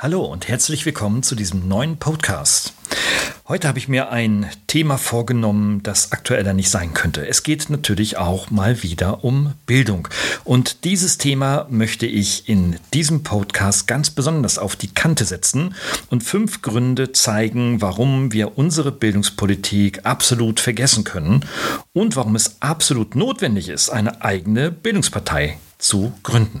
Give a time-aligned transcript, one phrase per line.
[0.00, 2.72] Hallo und herzlich willkommen zu diesem neuen Podcast.
[3.48, 7.26] Heute habe ich mir ein Thema vorgenommen, das aktueller nicht sein könnte.
[7.26, 10.06] Es geht natürlich auch mal wieder um Bildung.
[10.44, 15.74] Und dieses Thema möchte ich in diesem Podcast ganz besonders auf die Kante setzen
[16.10, 21.44] und fünf Gründe zeigen, warum wir unsere Bildungspolitik absolut vergessen können
[21.92, 26.60] und warum es absolut notwendig ist, eine eigene Bildungspartei zu gründen.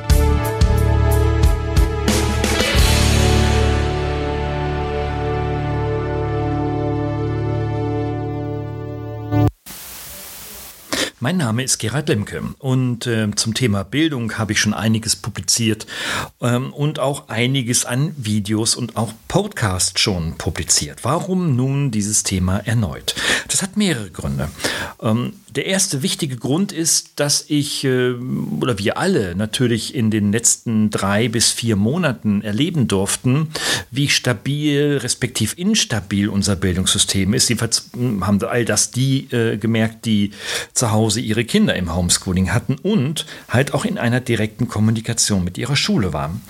[11.23, 15.85] Mein Name ist Gerhard Lemke und äh, zum Thema Bildung habe ich schon einiges publiziert
[16.41, 21.03] ähm, und auch einiges an Videos und auch Podcasts schon publiziert.
[21.03, 23.13] Warum nun dieses Thema erneut?
[23.49, 24.49] Das hat mehrere Gründe.
[24.99, 28.13] Ähm, der erste wichtige Grund ist, dass ich äh,
[28.59, 33.49] oder wir alle natürlich in den letzten drei bis vier Monaten erleben durften,
[33.91, 37.49] wie stabil respektiv instabil unser Bildungssystem ist.
[37.49, 40.31] Jedenfalls hm, haben all das die äh, gemerkt, die
[40.73, 45.57] zu Hause ihre Kinder im Homeschooling hatten und halt auch in einer direkten Kommunikation mit
[45.57, 46.41] ihrer Schule waren.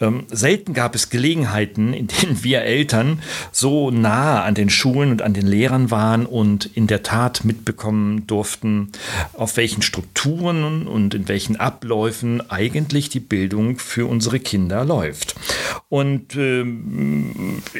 [0.00, 3.20] Ähm, selten gab es Gelegenheiten, in denen wir Eltern
[3.52, 8.26] so nah an den Schulen und an den Lehrern waren und in der Tat mitbekommen
[8.26, 8.92] durften,
[9.32, 15.34] auf welchen Strukturen und in welchen Abläufen eigentlich die Bildung für unsere Kinder läuft.
[15.88, 16.64] Und äh,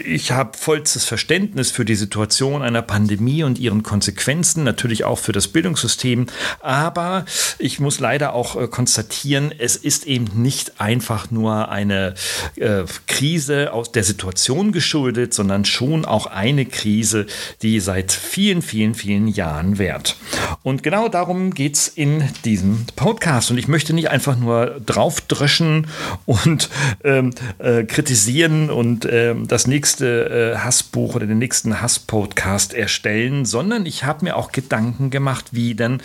[0.05, 5.33] ich habe vollstes Verständnis für die Situation einer Pandemie und ihren Konsequenzen, natürlich auch für
[5.33, 6.26] das Bildungssystem.
[6.61, 7.25] Aber
[7.59, 12.15] ich muss leider auch äh, konstatieren, es ist eben nicht einfach nur eine
[12.57, 17.27] äh, Krise aus der Situation geschuldet, sondern schon auch eine Krise,
[17.63, 20.17] die seit vielen, vielen, vielen Jahren währt.
[20.63, 23.51] Und genau darum geht es in diesem Podcast.
[23.51, 25.87] Und ich möchte nicht einfach nur draufdröschen
[26.27, 26.69] und
[27.05, 33.87] ähm, äh, kritisieren und äh, das nächste äh, Hassbuch oder den nächsten Hasspodcast erstellen, sondern
[33.87, 36.03] ich habe mir auch Gedanken gemacht, wie denn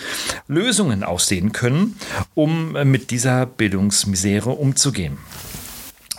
[0.47, 1.97] Lösungen aussehen können,
[2.33, 5.17] um äh, mit dieser Bildungsmisere umzugehen.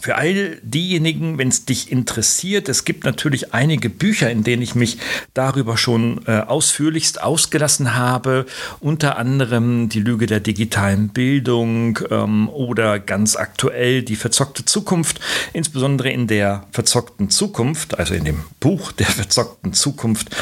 [0.03, 4.75] Für all diejenigen, wenn es dich interessiert, es gibt natürlich einige Bücher, in denen ich
[4.75, 4.99] mich
[5.33, 8.45] darüber schon äh, ausführlichst ausgelassen habe,
[8.81, 15.21] unter anderem Die Lüge der digitalen Bildung ähm, oder ganz aktuell Die verzockte Zukunft,
[15.53, 20.35] insbesondere in der verzockten Zukunft, also in dem Buch der verzockten Zukunft,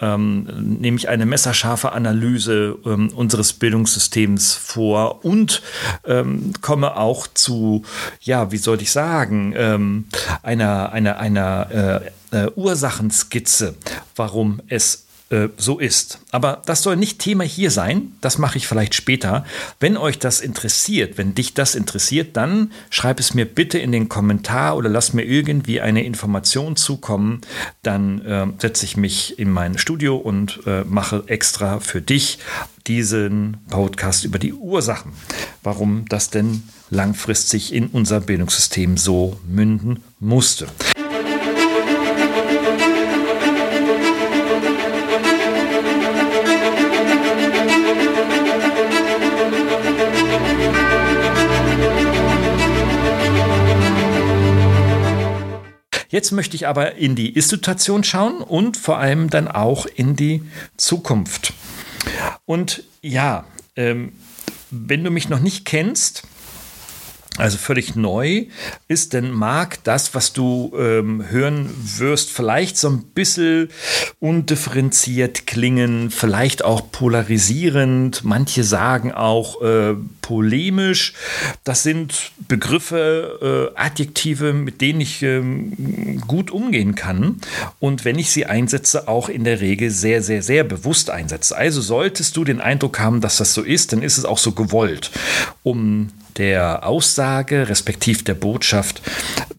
[0.00, 0.48] ähm,
[0.80, 5.62] nehme ich eine messerscharfe Analyse ähm, unseres Bildungssystems vor und
[6.04, 7.84] ähm, komme auch zu,
[8.20, 10.06] ja, wie soll ich sagen, sagen, ähm,
[10.42, 13.74] einer, einer, einer äh, äh, Ursachenskizze,
[14.16, 15.03] warum es
[15.34, 16.20] äh, so ist.
[16.30, 19.44] Aber das soll nicht Thema hier sein, das mache ich vielleicht später.
[19.80, 24.08] Wenn euch das interessiert, wenn dich das interessiert, dann schreib es mir bitte in den
[24.08, 27.40] Kommentar oder lass mir irgendwie eine Information zukommen.
[27.82, 32.38] Dann äh, setze ich mich in mein Studio und äh, mache extra für dich
[32.86, 35.12] diesen Podcast über die Ursachen,
[35.62, 40.68] warum das denn langfristig in unser Bildungssystem so münden musste.
[56.14, 60.42] Jetzt möchte ich aber in die Ist-Situation schauen und vor allem dann auch in die
[60.76, 61.52] Zukunft.
[62.44, 63.44] Und ja,
[63.74, 64.12] ähm,
[64.70, 66.22] wenn du mich noch nicht kennst,
[67.36, 68.46] also völlig neu
[68.86, 71.68] ist, denn mag das, was du ähm, hören
[71.98, 73.70] wirst, vielleicht so ein bisschen
[74.20, 81.14] undifferenziert klingen, vielleicht auch polarisierend, manche sagen auch äh, polemisch.
[81.64, 87.40] Das sind Begriffe, äh, Adjektive, mit denen ich ähm, gut umgehen kann
[87.80, 91.56] und wenn ich sie einsetze, auch in der Regel sehr, sehr, sehr bewusst einsetze.
[91.56, 94.52] Also solltest du den Eindruck haben, dass das so ist, dann ist es auch so
[94.52, 95.10] gewollt,
[95.64, 99.02] um der Aussage respektiv der Botschaft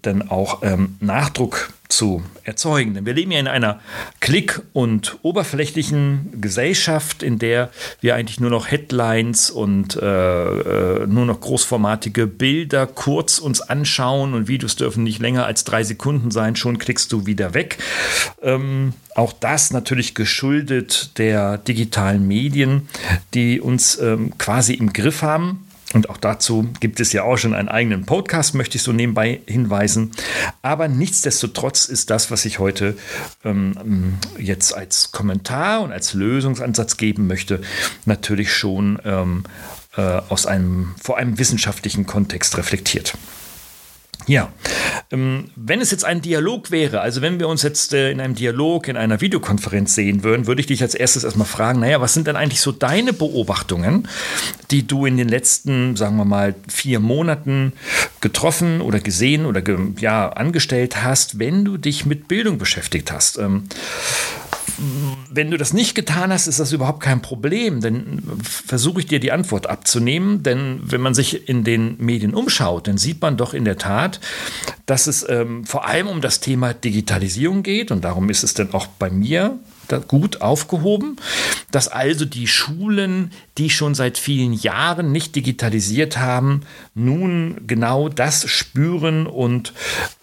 [0.01, 2.93] dann auch ähm, Nachdruck zu erzeugen.
[2.93, 3.79] Denn wir leben ja in einer
[4.19, 7.69] klick- und oberflächlichen Gesellschaft, in der
[8.01, 14.33] wir eigentlich nur noch Headlines und äh, äh, nur noch großformatige Bilder kurz uns anschauen
[14.33, 17.77] und Videos dürfen nicht länger als drei Sekunden sein, schon klickst du wieder weg.
[18.41, 22.89] Ähm, auch das natürlich geschuldet der digitalen Medien,
[23.33, 27.53] die uns ähm, quasi im Griff haben und auch dazu gibt es ja auch schon
[27.53, 30.11] einen eigenen Podcast, möchte ich so nebenbei hinweisen.
[30.61, 32.97] Aber nichtsdestotrotz ist das, was ich heute
[33.43, 37.61] ähm, jetzt als Kommentar und als Lösungsansatz geben möchte,
[38.05, 39.43] natürlich schon ähm,
[39.95, 43.13] äh, aus einem vor einem wissenschaftlichen Kontext reflektiert.
[44.27, 44.51] Ja,
[45.11, 48.33] ähm, wenn es jetzt ein Dialog wäre, also wenn wir uns jetzt äh, in einem
[48.33, 52.13] Dialog, in einer Videokonferenz sehen würden, würde ich dich als erstes erstmal fragen, naja, was
[52.13, 54.07] sind denn eigentlich so deine Beobachtungen,
[54.71, 57.73] die du in den letzten, sagen wir mal, vier Monaten
[58.19, 59.61] getroffen oder gesehen oder
[59.99, 63.37] ja, angestellt hast, wenn du dich mit Bildung beschäftigt hast?
[63.37, 63.65] Ähm,
[65.29, 69.19] wenn du das nicht getan hast, ist das überhaupt kein Problem, denn versuche ich dir
[69.19, 73.53] die Antwort abzunehmen, denn wenn man sich in den Medien umschaut, dann sieht man doch
[73.53, 74.19] in der Tat,
[74.85, 77.91] dass es ähm, vor allem um das Thema Digitalisierung geht.
[77.91, 79.59] Und darum ist es dann auch bei mir
[80.07, 81.17] gut aufgehoben,
[81.71, 86.61] dass also die Schulen, die schon seit vielen Jahren nicht digitalisiert haben,
[86.93, 89.73] nun genau das spüren und,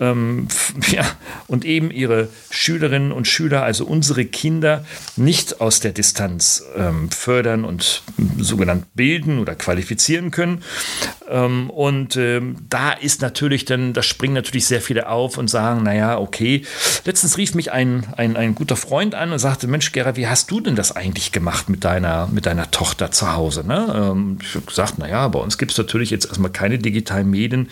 [0.00, 0.48] ähm,
[0.90, 1.04] ja,
[1.46, 4.84] und eben ihre Schülerinnen und Schüler, also unsere Kinder,
[5.16, 8.02] nicht aus der Distanz ähm, fördern und
[8.38, 10.62] sogenannt bilden oder qualifizieren können.
[11.30, 15.82] Ähm, und ähm, da ist natürlich dann, da springen natürlich sehr viele auf und sagen,
[15.82, 16.62] naja, okay.
[17.04, 20.26] Letztens rief mich ein, ein, ein guter Freund an und sagte, sagte, Mensch, Gerhard, wie
[20.26, 23.64] hast du denn das eigentlich gemacht mit deiner, mit deiner Tochter zu Hause?
[23.64, 23.92] Ne?
[23.94, 27.70] Ähm, ich habe gesagt, naja, bei uns gibt es natürlich jetzt erstmal keine digitalen Medien.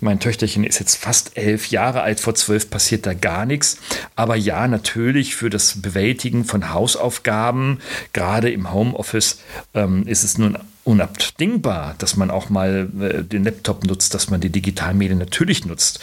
[0.00, 3.78] Mein Töchterchen ist jetzt fast elf Jahre alt, vor zwölf passiert da gar nichts.
[4.14, 7.80] Aber ja, natürlich für das Bewältigen von Hausaufgaben,
[8.12, 9.40] gerade im Homeoffice,
[9.74, 10.56] ähm, ist es nun
[10.86, 15.66] unabdingbar, dass man auch mal äh, den Laptop nutzt, dass man die digitalen Medien natürlich
[15.66, 15.98] nutzt.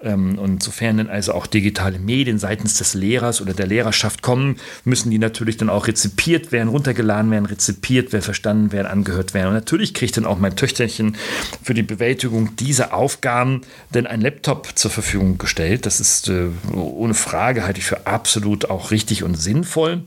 [0.00, 4.56] Ähm, und sofern dann also auch digitale Medien seitens des Lehrers oder der Lehrerschaft kommen,
[4.84, 9.48] müssen die natürlich dann auch rezipiert werden, runtergeladen werden, rezipiert werden, verstanden werden, angehört werden.
[9.48, 11.16] Und natürlich kriegt dann auch mein Töchterchen
[11.62, 13.62] für die Bewältigung dieser Aufgaben
[13.94, 15.86] denn ein Laptop zur Verfügung gestellt.
[15.86, 20.02] Das ist äh, ohne Frage, halte ich für absolut auch richtig und sinnvoll.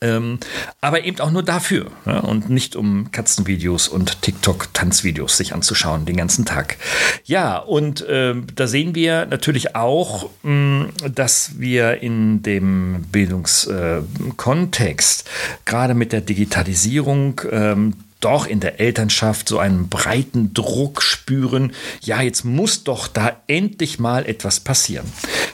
[0.00, 0.38] Ähm,
[0.80, 6.16] aber eben auch nur dafür ja, und nicht um Katzenvideos und TikTok-Tanzvideos sich anzuschauen den
[6.16, 6.76] ganzen Tag.
[7.24, 15.26] Ja, und äh, da sehen wir natürlich auch, mh, mm, dass wir in dem Bildungskontext,
[15.26, 15.30] äh,
[15.64, 17.94] gerade mit der Digitalisierung, ähm,
[18.24, 23.98] doch in der Elternschaft so einen breiten Druck spüren, ja, jetzt muss doch da endlich
[23.98, 25.06] mal etwas passieren.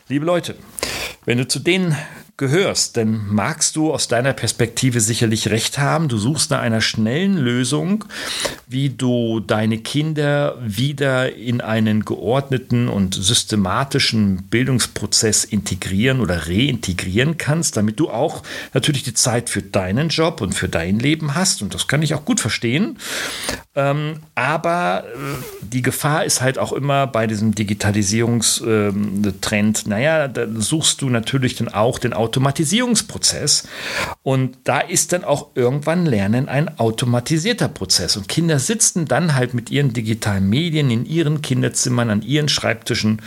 [0.09, 0.55] Liebe Leute,
[1.25, 1.97] wenn du zu denen
[2.41, 6.09] gehörst, denn magst du aus deiner Perspektive sicherlich recht haben.
[6.09, 8.07] Du suchst nach einer schnellen Lösung,
[8.67, 17.77] wie du deine Kinder wieder in einen geordneten und systematischen Bildungsprozess integrieren oder reintegrieren kannst,
[17.77, 18.43] damit du auch
[18.73, 21.61] natürlich die Zeit für deinen Job und für dein Leben hast.
[21.61, 22.97] Und das kann ich auch gut verstehen.
[23.81, 25.09] Ähm, aber äh,
[25.63, 31.69] die Gefahr ist halt auch immer bei diesem Digitalisierungstrend, naja, da suchst du natürlich dann
[31.69, 33.67] auch den Automatisierungsprozess.
[34.23, 38.17] Und da ist dann auch irgendwann Lernen ein automatisierter Prozess.
[38.17, 43.23] Und Kinder sitzen dann halt mit ihren digitalen Medien in ihren Kinderzimmern, an ihren Schreibtischen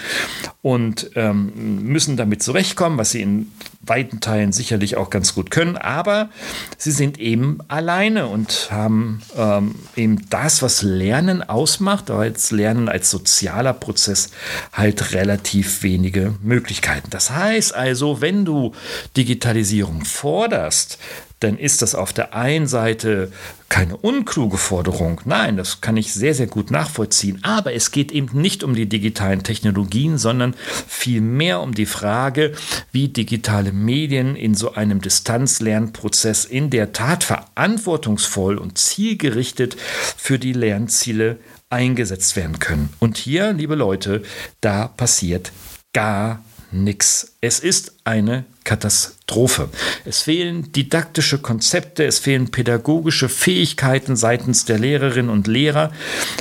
[0.61, 3.47] und ähm, müssen damit zurechtkommen, was sie in
[3.85, 6.29] weiten Teilen sicherlich auch ganz gut können, aber
[6.77, 12.87] sie sind eben alleine und haben ähm, eben das, was Lernen ausmacht, aber jetzt Lernen
[12.87, 14.29] als sozialer Prozess
[14.71, 17.09] halt relativ wenige Möglichkeiten.
[17.09, 18.73] Das heißt also, wenn du
[19.17, 20.97] Digitalisierung forderst,
[21.43, 23.31] dann ist das auf der einen Seite
[23.69, 25.21] keine unkluge Forderung.
[25.25, 27.39] Nein, das kann ich sehr, sehr gut nachvollziehen.
[27.43, 30.55] Aber es geht eben nicht um die digitalen Technologien, sondern
[30.87, 32.53] vielmehr um die Frage,
[32.91, 39.75] wie digitale Medien in so einem Distanzlernprozess in der Tat verantwortungsvoll und zielgerichtet
[40.17, 42.89] für die Lernziele eingesetzt werden können.
[42.99, 44.21] Und hier, liebe Leute,
[44.61, 45.51] da passiert
[45.93, 47.33] gar nichts.
[47.41, 49.69] Es ist eine Katastrophe.
[50.05, 55.91] Es fehlen didaktische Konzepte, es fehlen pädagogische Fähigkeiten seitens der Lehrerinnen und Lehrer.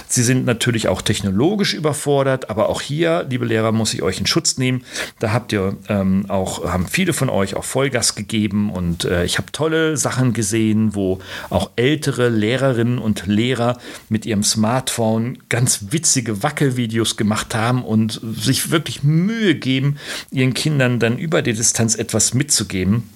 [0.09, 4.26] Sie sind natürlich auch technologisch überfordert, aber auch hier, liebe Lehrer, muss ich euch in
[4.26, 4.85] Schutz nehmen.
[5.19, 9.38] Da habt ihr ähm, auch, haben viele von euch auch Vollgas gegeben und äh, ich
[9.38, 11.19] habe tolle Sachen gesehen, wo
[11.50, 13.78] auch ältere Lehrerinnen und Lehrer
[14.09, 19.97] mit ihrem Smartphone ganz witzige Wackelvideos gemacht haben und sich wirklich Mühe geben,
[20.31, 23.11] ihren Kindern dann über die Distanz etwas mitzugeben.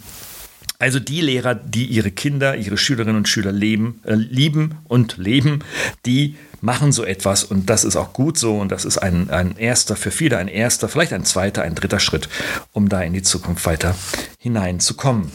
[0.78, 5.60] Also die Lehrer, die ihre Kinder, ihre Schülerinnen und Schüler leben, äh, lieben und leben,
[6.04, 9.56] die machen so etwas und das ist auch gut so und das ist ein, ein
[9.56, 12.28] erster, für viele ein erster, vielleicht ein zweiter, ein dritter Schritt,
[12.72, 13.94] um da in die Zukunft weiter
[14.38, 15.30] hineinzukommen.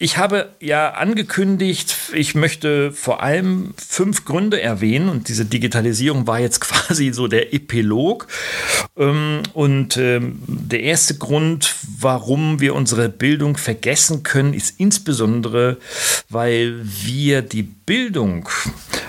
[0.00, 6.38] Ich habe ja angekündigt, ich möchte vor allem fünf Gründe erwähnen und diese Digitalisierung war
[6.38, 8.28] jetzt quasi so der Epilog.
[8.96, 15.78] Ähm, und ähm, der erste Grund, warum wir unsere Bildung vergessen können, ist insbesondere,
[16.28, 18.46] weil wir die Bildung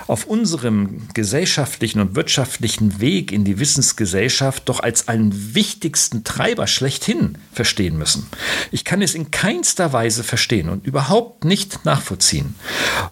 [0.06, 7.36] auf unserem gesellschaftlichen und wirtschaftlichen Weg in die Wissensgesellschaft doch als einen wichtigsten Treiber schlechthin
[7.52, 8.26] verstehen müssen.
[8.72, 12.54] Ich kann es in keinster Weise verstehen und überhaupt nicht nachvollziehen,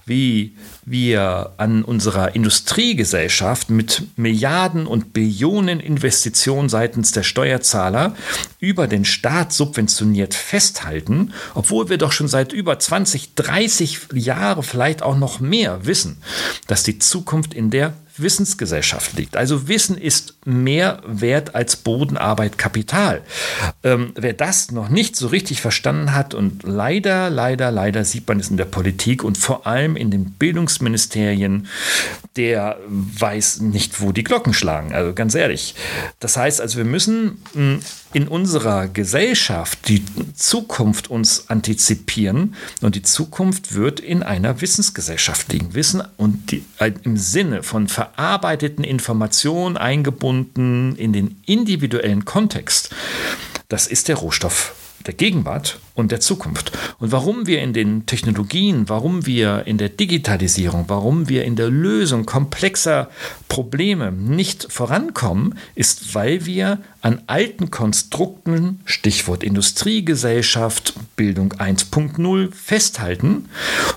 [0.06, 0.56] wie
[0.90, 8.14] wir an unserer Industriegesellschaft mit Milliarden und Billionen Investitionen seitens der Steuerzahler
[8.58, 15.02] über den Staat subventioniert festhalten, obwohl wir doch schon seit über 20, 30 Jahren, vielleicht
[15.02, 16.18] auch noch mehr wissen,
[16.66, 19.36] dass die Zukunft in der Wissensgesellschaft liegt.
[19.36, 23.22] Also Wissen ist mehr wert als Bodenarbeit, Kapital.
[23.82, 28.40] Ähm, wer das noch nicht so richtig verstanden hat und leider, leider, leider sieht man
[28.40, 31.66] es in der Politik und vor allem in den Bildungsministerien,
[32.36, 34.92] der weiß nicht, wo die Glocken schlagen.
[34.94, 35.74] Also ganz ehrlich.
[36.20, 37.80] Das heißt also, wir müssen hm,
[38.12, 40.02] in unserer Gesellschaft die
[40.34, 45.74] Zukunft uns antizipieren und die Zukunft wird in einer Wissensgesellschaft liegen.
[45.74, 52.90] Wissen und die, äh, im Sinne von verarbeiteten Informationen eingebunden in den individuellen Kontext.
[53.68, 54.74] Das ist der Rohstoff
[55.06, 56.72] der Gegenwart und der Zukunft.
[56.98, 61.70] Und warum wir in den Technologien, warum wir in der Digitalisierung, warum wir in der
[61.70, 63.08] Lösung komplexer
[63.48, 73.48] Probleme nicht vorankommen, ist, weil wir an alten Konstrukten, Stichwort Industriegesellschaft, Bildung 1.0, festhalten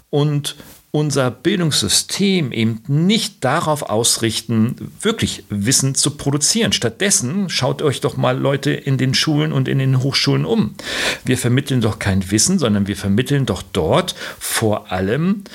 [0.09, 0.55] und
[0.91, 6.73] unser Bildungssystem eben nicht darauf ausrichten, wirklich Wissen zu produzieren.
[6.73, 10.75] Stattdessen schaut euch doch mal Leute in den Schulen und in den Hochschulen um.
[11.23, 15.45] Wir vermitteln doch kein Wissen, sondern wir vermitteln doch dort vor allem,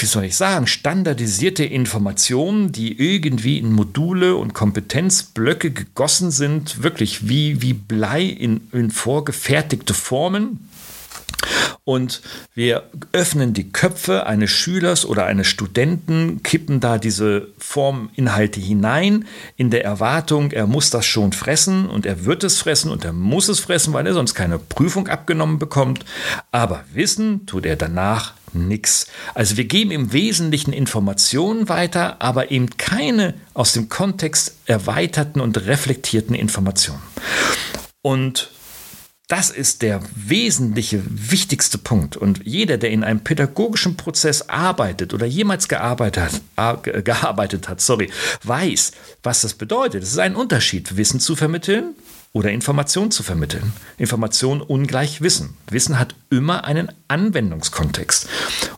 [0.00, 7.28] wie soll ich sagen, standardisierte Informationen, die irgendwie in Module und Kompetenzblöcke gegossen sind, wirklich
[7.28, 10.68] wie, wie Blei in, in vorgefertigte Formen
[11.84, 12.22] und
[12.54, 19.70] wir öffnen die Köpfe eines Schülers oder eines Studenten, kippen da diese Forminhalte hinein, in
[19.70, 23.48] der Erwartung, er muss das schon fressen und er wird es fressen und er muss
[23.48, 26.04] es fressen, weil er sonst keine Prüfung abgenommen bekommt.
[26.50, 29.06] Aber wissen tut er danach nichts.
[29.34, 35.66] Also wir geben im Wesentlichen Informationen weiter, aber eben keine aus dem Kontext erweiterten und
[35.66, 37.02] reflektierten Informationen.
[38.02, 38.50] Und
[39.32, 42.18] das ist der wesentliche, wichtigste Punkt.
[42.18, 48.10] Und jeder, der in einem pädagogischen Prozess arbeitet oder jemals gearbeitet hat, gearbeitet hat sorry,
[48.42, 50.02] weiß, was das bedeutet.
[50.02, 51.94] Es ist ein Unterschied, Wissen zu vermitteln
[52.34, 53.72] oder Information zu vermitteln.
[53.98, 55.54] Information ungleich Wissen.
[55.70, 58.26] Wissen hat immer einen Anwendungskontext.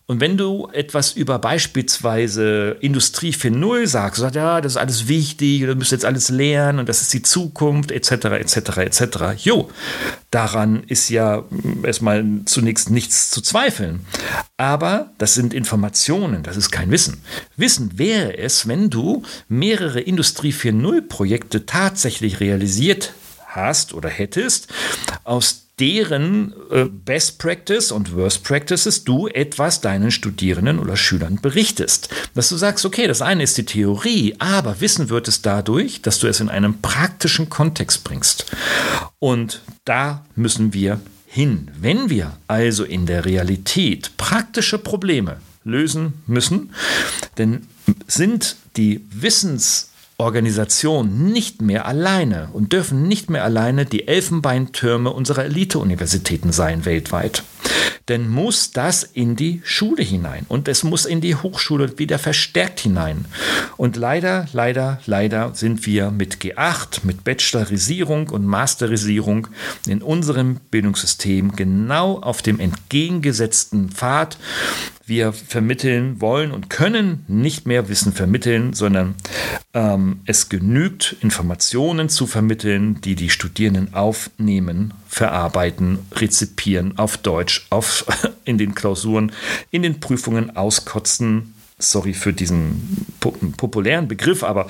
[0.07, 5.63] Und wenn du etwas über beispielsweise Industrie 4.0 sagst, sagst, ja, das ist alles wichtig,
[5.63, 9.17] du müsst jetzt alles lernen und das ist die Zukunft, etc., etc., etc.
[9.39, 9.71] Jo,
[10.33, 11.45] daran ist ja
[11.85, 14.01] erstmal zunächst nichts zu zweifeln.
[14.57, 17.23] Aber das sind Informationen, das ist kein Wissen.
[17.57, 23.15] Wissen wäre es, wenn du mehrere Industrie 4.0 Projekte tatsächlich realisiert
[23.55, 24.69] hast oder hättest,
[25.25, 32.09] aus deren äh, Best Practice und Worst Practices du etwas deinen Studierenden oder Schülern berichtest.
[32.35, 36.21] Dass du sagst, okay, das eine ist die Theorie, aber Wissen wird es dadurch, dass
[36.21, 38.47] du es in einen praktischen Kontext bringst.
[39.19, 41.71] Und da müssen wir hin.
[41.81, 46.73] Wenn wir also in der Realität praktische Probleme lösen müssen,
[47.35, 47.67] dann
[48.07, 55.45] sind die Wissens Organisationen nicht mehr alleine und dürfen nicht mehr alleine die Elfenbeintürme unserer
[55.45, 57.43] Elite-Universitäten sein weltweit.
[58.09, 62.81] Denn muss das in die Schule hinein und es muss in die Hochschule wieder verstärkt
[62.81, 63.25] hinein.
[63.77, 69.49] Und leider, leider, leider sind wir mit G8, mit Bachelorisierung und Masterisierung
[69.87, 74.37] in unserem Bildungssystem genau auf dem entgegengesetzten Pfad
[75.07, 79.15] wir vermitteln wollen und können nicht mehr Wissen vermitteln, sondern
[79.75, 88.07] ähm, es genügt, Informationen zu vermitteln, die die Studierenden aufnehmen, verarbeiten, rezipieren auf Deutsch, auf,
[88.45, 89.33] in den Klausuren,
[89.71, 91.55] in den Prüfungen auskotzen.
[91.79, 93.07] Sorry für diesen
[93.57, 94.69] populären Begriff, aber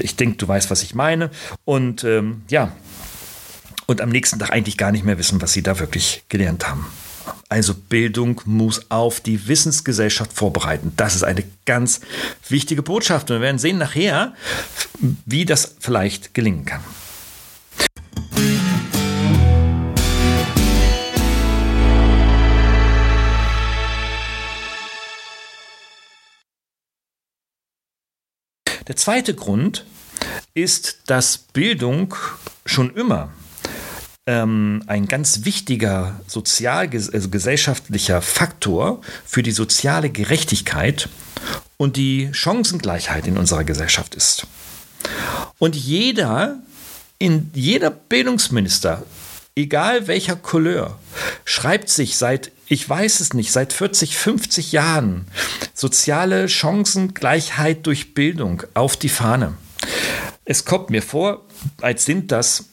[0.00, 1.30] ich denke, du weißt, was ich meine.
[1.64, 2.70] Und ähm, ja,
[3.86, 6.86] und am nächsten Tag eigentlich gar nicht mehr wissen, was sie da wirklich gelernt haben.
[7.52, 10.94] Also Bildung muss auf die Wissensgesellschaft vorbereiten.
[10.96, 12.00] Das ist eine ganz
[12.48, 13.30] wichtige Botschaft.
[13.30, 14.32] Und wir werden sehen nachher,
[15.26, 16.80] wie das vielleicht gelingen kann.
[28.88, 29.84] Der zweite Grund
[30.54, 32.14] ist, dass Bildung
[32.64, 33.30] schon immer
[34.26, 41.08] ähm, ein ganz wichtiger sozial also Faktor für die soziale Gerechtigkeit
[41.76, 44.46] und die Chancengleichheit in unserer Gesellschaft ist.
[45.58, 46.60] Und jeder,
[47.18, 49.02] in jeder Bildungsminister,
[49.56, 50.98] egal welcher Couleur,
[51.44, 55.26] schreibt sich seit, ich weiß es nicht, seit 40, 50 Jahren
[55.74, 59.54] soziale Chancengleichheit durch Bildung auf die Fahne.
[60.44, 61.44] Es kommt mir vor,
[61.80, 62.66] als sind das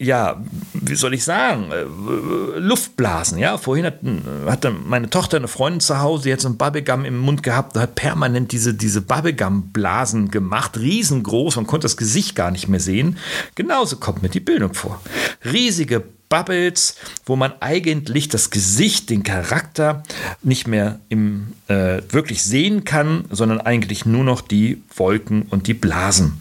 [0.00, 3.38] ja, wie soll ich sagen, äh, Luftblasen.
[3.38, 3.98] Ja, vorhin hat,
[4.46, 7.76] hatte meine Tochter eine Freundin zu Hause, die hat so ein Bubblegum im Mund gehabt
[7.76, 13.18] hat permanent diese, diese Bubblegum-Blasen gemacht, riesengroß, man konnte das Gesicht gar nicht mehr sehen.
[13.56, 15.02] Genauso kommt mir die Bildung vor.
[15.44, 16.94] Riesige Bubbles,
[17.26, 20.04] wo man eigentlich das Gesicht, den Charakter
[20.42, 25.74] nicht mehr im, äh, wirklich sehen kann, sondern eigentlich nur noch die Wolken und die
[25.74, 26.40] Blasen.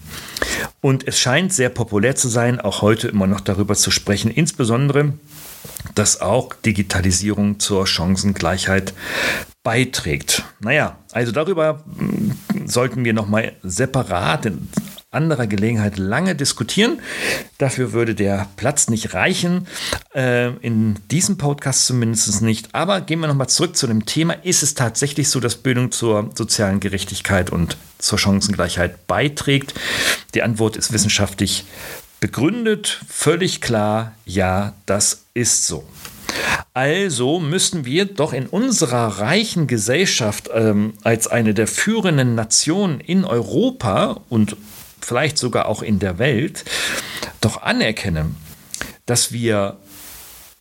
[0.79, 5.13] Und es scheint sehr populär zu sein, auch heute immer noch darüber zu sprechen, insbesondere,
[5.95, 8.93] dass auch Digitalisierung zur Chancengleichheit
[9.63, 10.43] beiträgt.
[10.59, 14.51] Naja, also darüber hm, sollten wir nochmal separat
[15.11, 16.99] anderer Gelegenheit lange diskutieren.
[17.57, 19.67] Dafür würde der Platz nicht reichen,
[20.13, 22.69] äh, in diesem Podcast zumindest nicht.
[22.73, 24.33] Aber gehen wir nochmal zurück zu dem Thema.
[24.43, 29.73] Ist es tatsächlich so, dass Bildung zur sozialen Gerechtigkeit und zur Chancengleichheit beiträgt?
[30.35, 31.65] Die Antwort ist wissenschaftlich
[32.19, 35.85] begründet, völlig klar, ja, das ist so.
[36.73, 43.25] Also müssen wir doch in unserer reichen Gesellschaft ähm, als eine der führenden Nationen in
[43.25, 44.55] Europa und
[45.09, 46.63] vielleicht sogar auch in der Welt,
[47.41, 48.37] doch anerkennen,
[49.05, 49.77] dass wir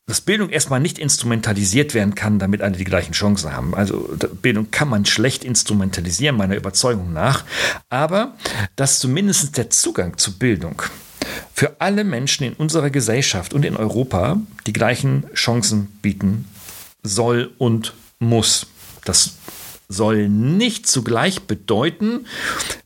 [0.07, 3.75] dass Bildung erstmal nicht instrumentalisiert werden kann, damit alle die gleichen Chancen haben.
[3.75, 4.09] Also
[4.41, 7.45] Bildung kann man schlecht instrumentalisieren, meiner Überzeugung nach.
[7.91, 8.35] Aber
[8.75, 10.81] dass zumindest der Zugang zu Bildung
[11.53, 16.47] für alle Menschen in unserer Gesellschaft und in Europa die gleichen Chancen bieten
[17.03, 18.67] soll und muss.
[19.05, 19.38] Das
[19.89, 22.27] soll nicht zugleich bedeuten,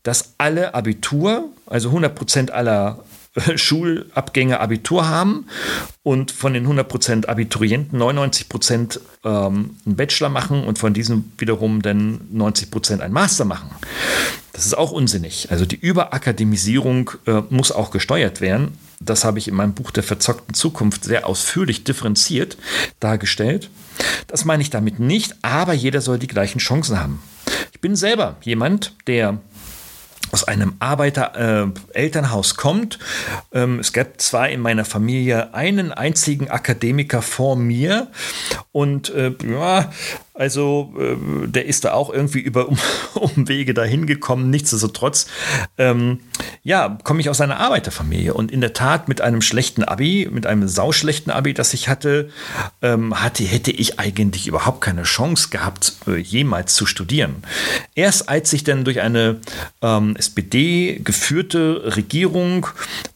[0.03, 3.05] dass alle Abitur, also 100 Prozent aller
[3.57, 5.47] Schulabgänge Abitur haben
[6.03, 12.21] und von den 100% Abiturienten 99% ähm, einen Bachelor machen und von diesen wiederum dann
[12.35, 13.71] 90% einen Master machen.
[14.53, 15.51] Das ist auch unsinnig.
[15.51, 18.77] Also die Überakademisierung äh, muss auch gesteuert werden.
[19.01, 22.57] Das habe ich in meinem Buch der verzockten Zukunft sehr ausführlich differenziert
[23.01, 23.71] dargestellt.
[24.27, 27.23] Das meine ich damit nicht, aber jeder soll die gleichen Chancen haben.
[27.73, 29.38] Ich bin selber jemand, der
[30.33, 32.99] aus einem Arbeiter-Elternhaus äh, kommt.
[33.53, 38.09] Ähm, es gab zwar in meiner Familie einen einzigen Akademiker vor mir
[38.73, 39.93] und äh, ja,
[40.35, 42.79] also äh, der ist da auch irgendwie über um,
[43.14, 44.49] Umwege dahin gekommen.
[44.51, 45.27] Nichtsdestotrotz,
[45.77, 46.21] ähm,
[46.62, 50.47] ja, komme ich aus einer Arbeiterfamilie und in der Tat mit einem schlechten Abi, mit
[50.47, 52.31] einem sauschlechten Abi, das ich hatte,
[52.81, 57.42] ähm, hatte hätte ich eigentlich überhaupt keine Chance gehabt, äh, jemals zu studieren.
[57.95, 59.40] Erst als ich dann durch eine
[59.83, 62.68] ähm, SPD geführte Regierung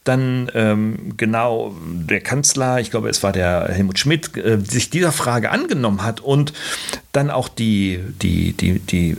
[0.03, 5.11] dann ähm, genau der Kanzler, ich glaube, es war der Helmut Schmidt, äh, sich dieser
[5.11, 6.53] Frage angenommen hat und
[7.17, 9.15] dann auch die, die, die, die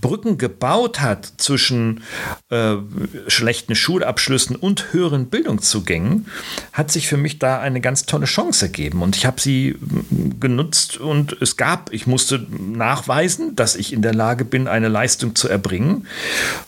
[0.00, 2.04] Brücken gebaut hat zwischen
[2.50, 2.76] äh,
[3.26, 6.26] schlechten Schulabschlüssen und höheren Bildungszugängen,
[6.72, 9.02] hat sich für mich da eine ganz tolle Chance ergeben.
[9.02, 9.74] Und ich habe sie
[10.38, 15.34] genutzt und es gab, ich musste nachweisen, dass ich in der Lage bin, eine Leistung
[15.34, 16.06] zu erbringen.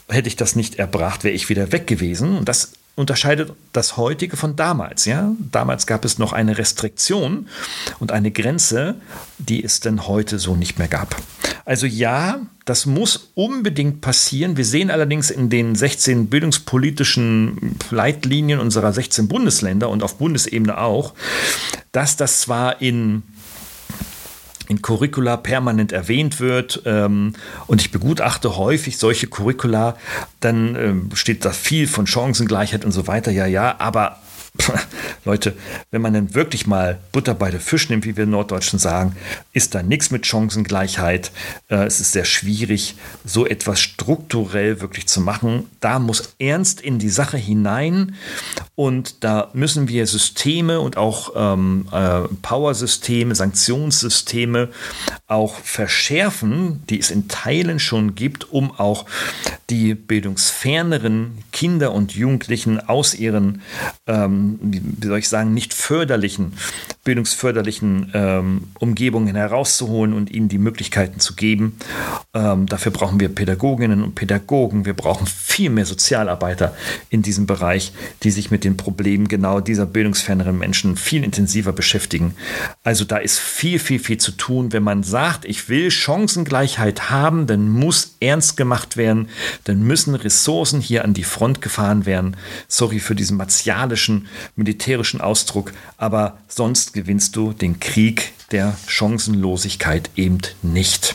[0.08, 2.36] Hätte ich das nicht erbracht, wäre ich wieder weg gewesen.
[2.36, 5.04] Und das unterscheidet das heutige von damals.
[5.04, 5.32] Ja?
[5.50, 7.48] Damals gab es noch eine Restriktion
[7.98, 8.96] und eine Grenze,
[9.38, 11.16] die es denn heute so nicht mehr gab.
[11.64, 14.56] Also ja, das muss unbedingt passieren.
[14.56, 21.14] Wir sehen allerdings in den 16 bildungspolitischen Leitlinien unserer 16 Bundesländer und auf Bundesebene auch,
[21.92, 23.22] dass das zwar in
[24.68, 26.82] in Curricula permanent erwähnt wird.
[26.84, 27.34] Ähm,
[27.66, 29.96] und ich begutachte häufig solche Curricula,
[30.40, 33.30] dann ähm, steht da viel von Chancengleichheit und so weiter.
[33.30, 34.18] Ja, ja, aber
[35.24, 35.54] Leute,
[35.90, 39.16] wenn man denn wirklich mal Butter bei der Fisch nimmt, wie wir Norddeutschen sagen,
[39.52, 41.32] ist da nichts mit Chancengleichheit.
[41.68, 45.68] Äh, es ist sehr schwierig, so etwas strukturell wirklich zu machen.
[45.80, 48.14] Da muss ernst in die Sache hinein
[48.76, 54.68] und da müssen wir Systeme und auch ähm, äh, Powersysteme, Sanktionssysteme
[55.26, 59.06] auch verschärfen, die es in Teilen schon gibt, um auch
[59.70, 63.62] die bildungsferneren Kinder und Jugendlichen aus ihren
[64.06, 66.52] ähm, wie soll ich sagen, nicht förderlichen,
[67.04, 71.76] bildungsförderlichen ähm, Umgebungen herauszuholen und ihnen die Möglichkeiten zu geben.
[72.32, 74.86] Ähm, dafür brauchen wir Pädagoginnen und Pädagogen.
[74.86, 76.74] Wir brauchen viel mehr Sozialarbeiter
[77.10, 82.34] in diesem Bereich, die sich mit den Problemen genau dieser bildungsferneren Menschen viel intensiver beschäftigen.
[82.82, 84.72] Also da ist viel, viel, viel zu tun.
[84.72, 89.28] Wenn man sagt, ich will Chancengleichheit haben, dann muss ernst gemacht werden,
[89.64, 92.36] dann müssen Ressourcen hier an die Front gefahren werden.
[92.68, 100.38] Sorry für diesen martialischen militärischen Ausdruck, aber sonst gewinnst du den Krieg der Chancenlosigkeit eben
[100.62, 101.14] nicht.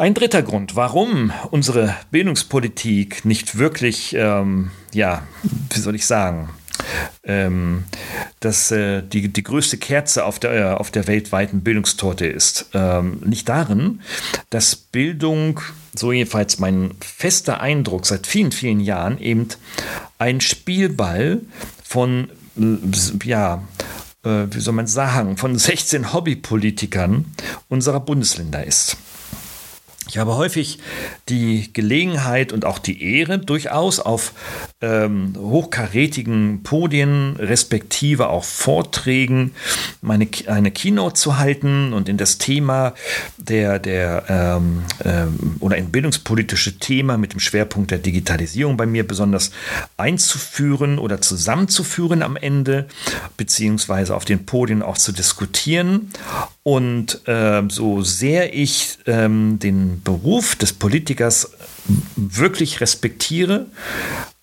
[0.00, 5.26] Ein dritter Grund, warum unsere Bildungspolitik nicht wirklich, ähm, ja,
[5.70, 6.50] wie soll ich sagen,
[7.24, 7.84] ähm,
[8.40, 12.70] dass äh, die, die größte Kerze auf der, äh, auf der weltweiten Bildungstorte ist.
[12.74, 14.00] Ähm, nicht darin,
[14.50, 15.60] dass Bildung,
[15.94, 19.48] so jedenfalls mein fester Eindruck seit vielen, vielen Jahren, eben
[20.18, 21.40] ein Spielball
[21.84, 23.62] von, äh, ja,
[24.24, 27.26] äh, wie soll man sagen, von 16 Hobbypolitikern
[27.68, 28.96] unserer Bundesländer ist.
[30.08, 30.78] Ich habe häufig
[31.28, 34.32] die Gelegenheit und auch die Ehre, durchaus auf
[34.80, 39.52] ähm, hochkarätigen Podien, respektive auch Vorträgen,
[40.00, 42.94] meine, eine Keynote zu halten und in das Thema
[43.36, 49.06] der, der ähm, ähm, oder ein bildungspolitische Thema mit dem Schwerpunkt der Digitalisierung bei mir
[49.06, 49.50] besonders
[49.98, 52.88] einzuführen oder zusammenzuführen am Ende,
[53.36, 56.12] beziehungsweise auf den Podien auch zu diskutieren.
[56.68, 61.52] Und äh, so sehr ich ähm, den Beruf des Politikers
[62.14, 63.64] wirklich respektiere,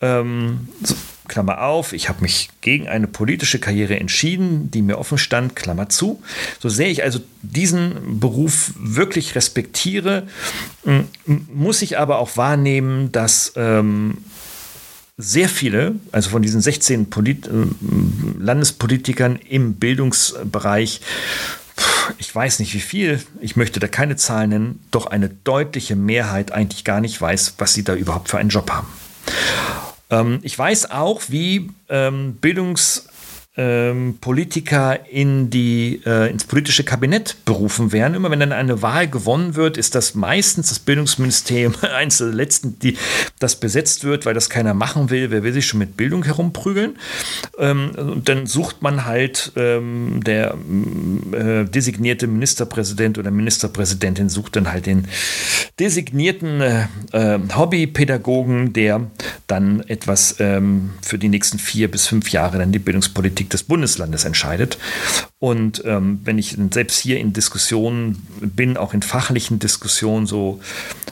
[0.02, 0.96] ähm, so,
[1.28, 5.88] Klammer auf, ich habe mich gegen eine politische Karriere entschieden, die mir offen stand, Klammer
[5.90, 6.20] zu.
[6.60, 10.24] So sehr ich also diesen Beruf wirklich respektiere,
[11.26, 14.18] muss ich aber auch wahrnehmen, dass ähm,
[15.16, 17.52] sehr viele, also von diesen 16 Polit äh,
[18.40, 21.02] Landespolitikern im Bildungsbereich,
[22.18, 26.52] ich weiß nicht wie viel, ich möchte da keine Zahlen nennen, doch eine deutliche Mehrheit
[26.52, 28.88] eigentlich gar nicht weiß, was sie da überhaupt für einen Job haben.
[30.10, 33.08] Ähm, ich weiß auch, wie ähm, Bildungs-
[33.58, 38.14] ähm, Politiker in die, äh, ins politische Kabinett berufen werden.
[38.14, 42.80] Immer wenn dann eine Wahl gewonnen wird, ist das meistens das Bildungsministerium eines der letzten,
[42.80, 42.98] die
[43.40, 45.32] das besetzt wird, weil das keiner machen will.
[45.32, 46.98] Wer will sich schon mit Bildung herumprügeln?
[47.58, 50.58] Ähm, und dann sucht man halt ähm, der
[51.32, 55.08] äh, designierte Ministerpräsident oder Ministerpräsidentin sucht dann halt den
[55.80, 59.10] designierten äh, äh Hobbypädagogen, der
[59.48, 63.64] dann etwas ähm, für die nächsten vier bis fünf Jahre dann die Bildungspolitik Politik des
[63.64, 64.78] Bundeslandes entscheidet.
[65.40, 70.60] Und ähm, wenn ich selbst hier in Diskussionen bin, auch in fachlichen Diskussionen, so,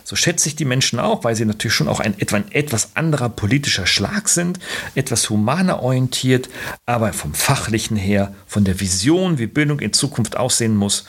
[0.03, 2.95] so schätze ich die Menschen auch, weil sie natürlich schon auch ein, etwa ein etwas
[2.95, 4.59] anderer politischer Schlag sind,
[4.95, 6.49] etwas humaner orientiert,
[6.85, 11.05] aber vom fachlichen her, von der Vision, wie Bildung in Zukunft aussehen muss,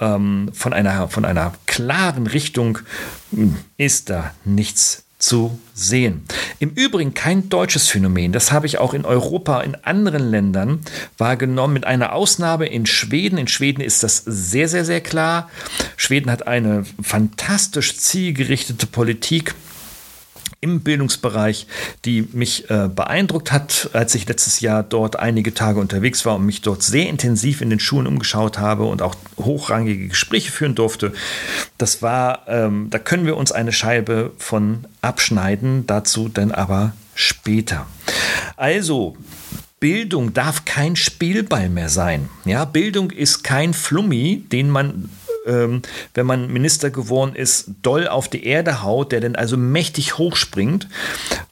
[0.00, 2.78] ähm, von, einer, von einer klaren Richtung
[3.30, 6.24] hm, ist da nichts zu sehen.
[6.58, 8.32] Im Übrigen kein deutsches Phänomen.
[8.32, 10.80] Das habe ich auch in Europa, in anderen Ländern
[11.18, 13.38] wahrgenommen, mit einer Ausnahme in Schweden.
[13.38, 15.50] In Schweden ist das sehr, sehr, sehr klar.
[15.96, 19.54] Schweden hat eine fantastisch zielgerichtete Politik
[20.64, 21.66] im Bildungsbereich,
[22.06, 26.46] die mich äh, beeindruckt hat, als ich letztes Jahr dort einige Tage unterwegs war und
[26.46, 31.12] mich dort sehr intensiv in den Schulen umgeschaut habe und auch hochrangige Gespräche führen durfte.
[31.76, 37.86] Das war, ähm, da können wir uns eine Scheibe von abschneiden, dazu dann aber später.
[38.56, 39.18] Also,
[39.80, 42.30] Bildung darf kein Spielball mehr sein.
[42.46, 45.10] Ja, Bildung ist kein Flummi, den man
[45.46, 45.82] ähm,
[46.14, 50.88] wenn man Minister geworden ist, doll auf die Erde haut, der dann also mächtig hochspringt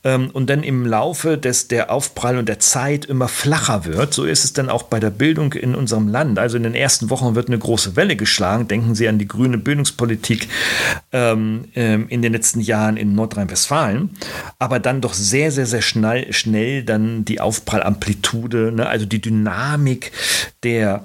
[0.05, 4.15] ähm, und dann im Laufe des, der Aufprall und der Zeit immer flacher wird.
[4.15, 6.39] So ist es dann auch bei der Bildung in unserem Land.
[6.39, 8.69] Also in den ersten Wochen wird eine große Welle geschlagen.
[8.69, 10.49] Denken Sie an die grüne Bildungspolitik
[11.13, 14.11] ähm, ähm in den letzten Jahren in Nordrhein-Westfalen.
[14.59, 18.89] Aber dann doch sehr, sehr, sehr schnell, schnell dann die Aufprallamplitude, ne?
[18.89, 20.13] also die Dynamik
[20.63, 21.05] der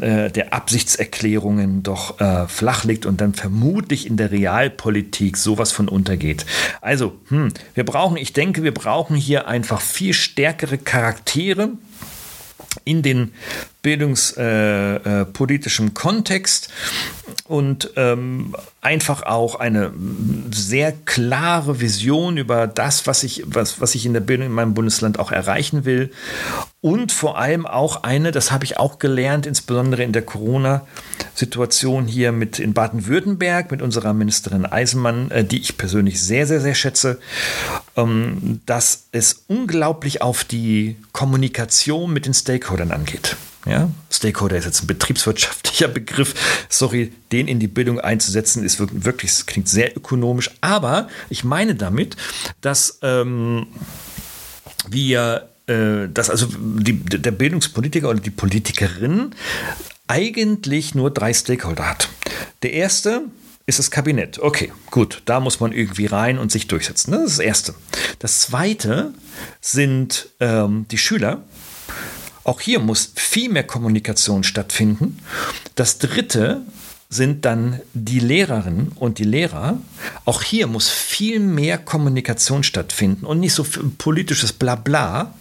[0.00, 5.88] äh, der Absichtserklärungen doch äh, flach liegt und dann vermutlich in der Realpolitik sowas von
[5.88, 6.46] untergeht.
[6.80, 11.70] Also, hm, wir brauchen, ich denke, wir brauchen hier einfach viel stärkere Charaktere
[12.84, 13.32] in den
[13.82, 16.68] bildungspolitischen äh, äh, Kontext
[17.44, 19.92] und ähm, einfach auch eine
[20.50, 24.74] sehr klare Vision über das, was ich, was, was ich in der Bildung in meinem
[24.74, 26.10] Bundesland auch erreichen will.
[26.80, 32.32] Und vor allem auch eine, das habe ich auch gelernt, insbesondere in der Corona-Situation hier
[32.32, 37.18] mit in Baden-Württemberg mit unserer Ministerin Eisenmann, äh, die ich persönlich sehr, sehr, sehr schätze,
[37.96, 43.36] ähm, dass es unglaublich auf die Kommunikation mit den Stakeholdern angeht.
[43.68, 43.90] Ja?
[44.10, 46.34] Stakeholder ist jetzt ein betriebswirtschaftlicher Begriff.
[46.68, 50.50] Sorry, den in die Bildung einzusetzen, ist wirklich, das klingt sehr ökonomisch.
[50.60, 52.16] Aber ich meine damit,
[52.60, 53.66] dass ähm,
[54.88, 59.34] wir, äh, dass also die, der Bildungspolitiker oder die Politikerin
[60.06, 62.08] eigentlich nur drei Stakeholder hat.
[62.62, 63.22] Der erste
[63.66, 64.38] ist das Kabinett.
[64.38, 67.12] Okay, gut, da muss man irgendwie rein und sich durchsetzen.
[67.12, 67.74] Das ist das Erste.
[68.18, 69.12] Das Zweite
[69.60, 71.42] sind ähm, die Schüler.
[72.48, 75.18] Auch hier muss viel mehr Kommunikation stattfinden.
[75.74, 76.62] Das Dritte
[77.10, 79.78] sind dann die Lehrerinnen und die Lehrer.
[80.24, 83.66] Auch hier muss viel mehr Kommunikation stattfinden und nicht so
[83.98, 85.34] politisches Blabla,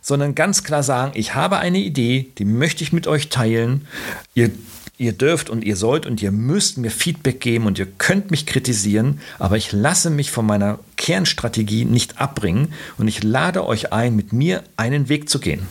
[0.00, 3.88] sondern ganz klar sagen, ich habe eine Idee, die möchte ich mit euch teilen.
[4.34, 4.52] Ihr
[4.96, 8.46] ihr dürft und ihr sollt und ihr müsst mir Feedback geben und ihr könnt mich
[8.46, 14.14] kritisieren, aber ich lasse mich von meiner Kernstrategie nicht abbringen und ich lade euch ein,
[14.14, 15.66] mit mir einen Weg zu gehen.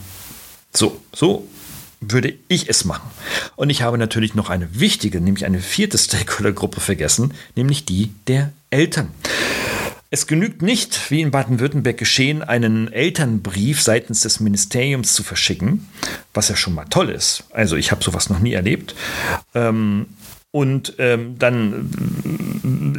[0.76, 1.48] So, so
[2.00, 3.10] würde ich es machen.
[3.56, 8.52] Und ich habe natürlich noch eine wichtige, nämlich eine vierte Stakeholder-Gruppe vergessen, nämlich die der
[8.70, 9.10] Eltern.
[10.10, 15.88] Es genügt nicht, wie in Baden-Württemberg geschehen, einen Elternbrief seitens des Ministeriums zu verschicken,
[16.32, 17.44] was ja schon mal toll ist.
[17.50, 18.94] Also ich habe sowas noch nie erlebt.
[19.54, 20.06] Ähm,
[20.54, 21.90] und ähm, dann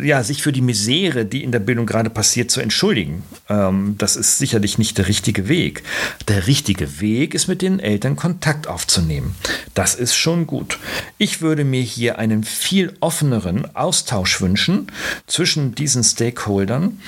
[0.04, 3.24] ja, sich für die Misere, die in der Bildung gerade passiert, zu entschuldigen.
[3.48, 5.84] Ähm, das ist sicherlich nicht der richtige Weg.
[6.28, 9.36] Der richtige Weg ist, mit den Eltern Kontakt aufzunehmen.
[9.74, 10.80] Das ist schon gut.
[11.18, 14.91] Ich würde mir hier einen viel offeneren Austausch wünschen
[15.26, 17.00] zwischen diesen Stakeholdern.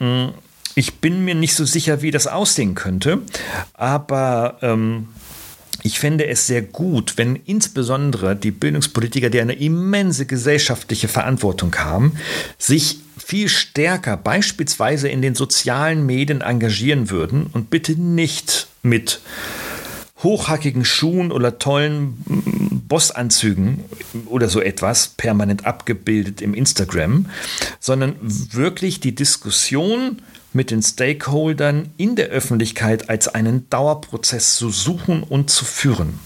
[0.00, 0.32] Hm,
[0.74, 3.20] ich bin mir nicht so sicher, wie das aussehen könnte,
[3.74, 5.06] aber ähm,
[5.82, 12.12] ich fände es sehr gut, wenn insbesondere die Bildungspolitiker, die eine immense gesellschaftliche Verantwortung haben,
[12.58, 19.20] sich viel stärker beispielsweise in den sozialen Medien engagieren würden und bitte nicht mit
[20.22, 22.14] hochhackigen Schuhen oder tollen
[22.88, 23.80] Bossanzügen
[24.26, 27.26] oder so etwas permanent abgebildet im Instagram,
[27.80, 30.22] sondern wirklich die Diskussion
[30.54, 36.18] mit den Stakeholdern in der Öffentlichkeit als einen Dauerprozess zu suchen und zu führen.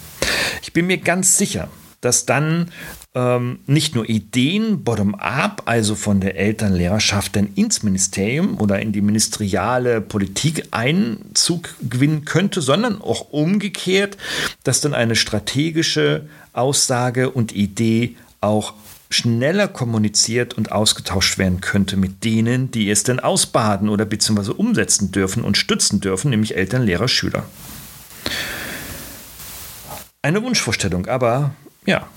[0.62, 1.68] Ich bin mir ganz sicher,
[2.00, 2.70] dass dann
[3.14, 9.00] ähm, nicht nur Ideen bottom-up, also von der Elternlehrerschaft dann ins Ministerium oder in die
[9.00, 14.18] ministeriale Politik Einzug gewinnen könnte, sondern auch umgekehrt,
[14.64, 18.74] dass dann eine strategische Aussage und Idee auch
[19.10, 25.12] schneller kommuniziert und ausgetauscht werden könnte mit denen, die es denn ausbaden oder beziehungsweise umsetzen
[25.12, 27.44] dürfen und stützen dürfen, nämlich Eltern, Lehrer, Schüler.
[30.22, 32.08] Eine Wunschvorstellung, aber ja,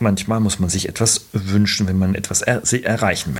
[0.00, 3.38] manchmal muss man sich etwas wünschen, wenn man etwas er erreichen will.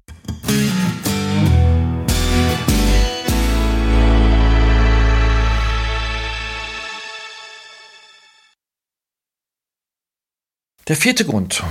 [10.88, 11.62] Der vierte Grund,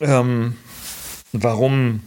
[0.00, 0.56] ähm,
[1.32, 2.02] warum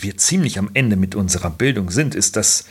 [0.00, 2.64] wir ziemlich am Ende mit unserer Bildung sind, ist, dass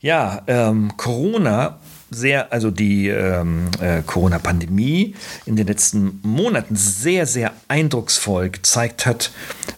[0.00, 1.78] ja ähm, Corona
[2.10, 5.14] sehr, also die ähm, äh, Corona-Pandemie
[5.46, 9.32] in den letzten Monaten sehr, sehr eindrucksvoll gezeigt hat,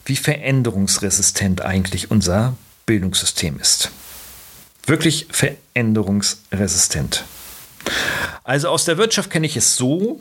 [0.04, 3.90] wie veränderungsresistent eigentlich unser Bildungssystem ist.
[4.86, 7.24] Wirklich veränderungsresistent.
[8.44, 10.20] Also aus der Wirtschaft kenne ich es so,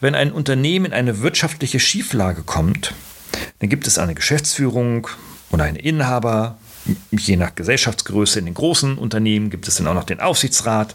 [0.00, 2.94] wenn ein Unternehmen in eine wirtschaftliche Schieflage kommt,
[3.58, 5.08] dann gibt es eine Geschäftsführung
[5.50, 6.58] oder einen Inhaber,
[7.10, 10.94] je nach Gesellschaftsgröße in den großen Unternehmen gibt es dann auch noch den Aufsichtsrat.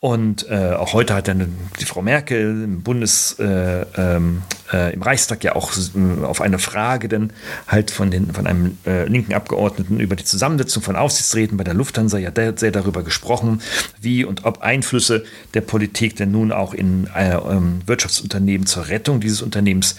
[0.00, 4.42] Und äh, auch heute hat dann die Frau Merkel im Bundes, äh, ähm,
[4.72, 7.32] äh, im Reichstag ja auch äh, auf eine Frage dann
[7.66, 11.74] halt von, den, von einem äh, linken Abgeordneten über die Zusammensetzung von Aufsichtsräten bei der
[11.74, 13.60] Lufthansa ja sehr darüber gesprochen,
[14.00, 19.18] wie und ob Einflüsse der Politik denn nun auch in äh, ähm, Wirtschaftsunternehmen zur Rettung
[19.20, 19.96] dieses Unternehmens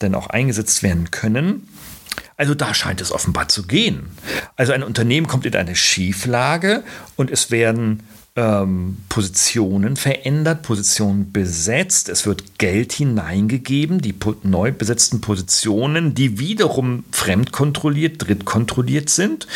[0.00, 1.68] dann auch eingesetzt werden können.
[2.36, 4.10] Also da scheint es offenbar zu gehen.
[4.56, 6.84] Also ein Unternehmen kommt in eine Schieflage
[7.16, 8.02] und es werden
[8.36, 17.04] ähm, Positionen verändert, Positionen besetzt, es wird Geld hineingegeben, die neu besetzten Positionen, die wiederum
[17.10, 19.46] fremdkontrolliert, drittkontrolliert sind,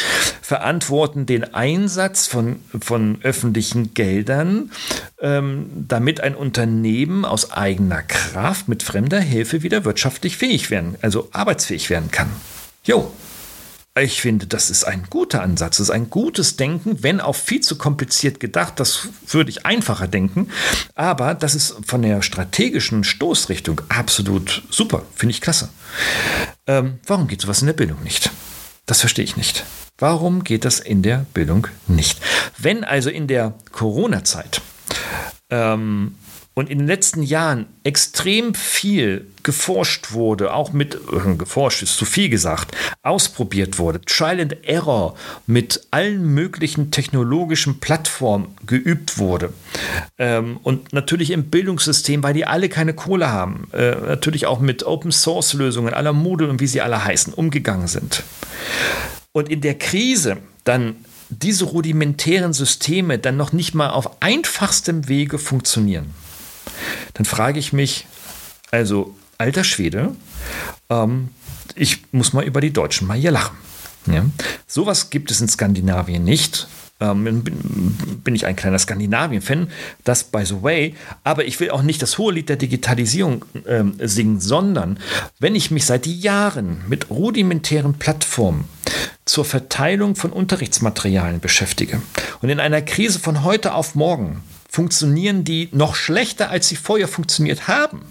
[0.40, 4.73] verantworten den Einsatz von, von öffentlichen Geldern,
[5.21, 11.29] ähm, damit ein Unternehmen aus eigener Kraft mit fremder Hilfe wieder wirtschaftlich fähig werden, also
[11.33, 12.31] arbeitsfähig werden kann.
[12.85, 13.12] Jo,
[13.99, 17.61] ich finde, das ist ein guter Ansatz, das ist ein gutes Denken, wenn auch viel
[17.61, 20.49] zu kompliziert gedacht, das würde ich einfacher denken,
[20.95, 25.69] aber das ist von der strategischen Stoßrichtung absolut super, finde ich klasse.
[26.66, 28.31] Ähm, warum geht sowas in der Bildung nicht?
[28.87, 29.64] Das verstehe ich nicht.
[29.99, 32.21] Warum geht das in der Bildung nicht?
[32.57, 34.62] Wenn also in der Corona-Zeit
[35.51, 36.14] ähm,
[36.55, 42.05] und in den letzten Jahren extrem viel geforscht wurde, auch mit, äh, geforscht ist zu
[42.05, 45.15] viel gesagt, ausprobiert wurde, Trial and Error
[45.47, 49.53] mit allen möglichen technologischen Plattformen geübt wurde.
[50.19, 54.83] Ähm, und natürlich im Bildungssystem, weil die alle keine Kohle haben, äh, natürlich auch mit
[54.83, 58.25] Open Source Lösungen aller Moodle und wie sie alle heißen, umgegangen sind.
[59.33, 60.97] Und in der Krise dann
[61.29, 66.13] diese rudimentären Systeme dann noch nicht mal auf einfachstem Wege funktionieren
[67.14, 68.06] dann frage ich mich,
[68.70, 70.14] also alter Schwede,
[70.88, 71.28] ähm,
[71.74, 73.56] ich muss mal über die Deutschen mal hier lachen.
[74.06, 74.24] Ja?
[74.66, 76.68] Sowas gibt es in Skandinavien nicht.
[77.02, 79.68] Ähm, bin, bin, ich ein kleiner Skandinavien-Fan,
[80.04, 83.94] das by the way, aber ich will auch nicht das hohe Lied der Digitalisierung ähm,
[83.98, 84.98] singen, sondern
[85.38, 88.66] wenn ich mich seit Jahren mit rudimentären Plattformen
[89.24, 92.02] zur Verteilung von Unterrichtsmaterialien beschäftige
[92.42, 97.09] und in einer Krise von heute auf morgen funktionieren die noch schlechter, als sie vorher
[97.09, 98.02] funktioniert haben,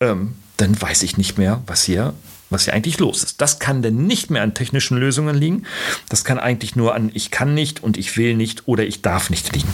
[0.00, 2.14] ähm, dann weiß ich nicht mehr, was hier,
[2.50, 3.40] was hier eigentlich los ist.
[3.40, 5.64] Das kann denn nicht mehr an technischen Lösungen liegen.
[6.08, 9.28] Das kann eigentlich nur an ich kann nicht und ich will nicht oder ich darf
[9.28, 9.72] nicht liegen.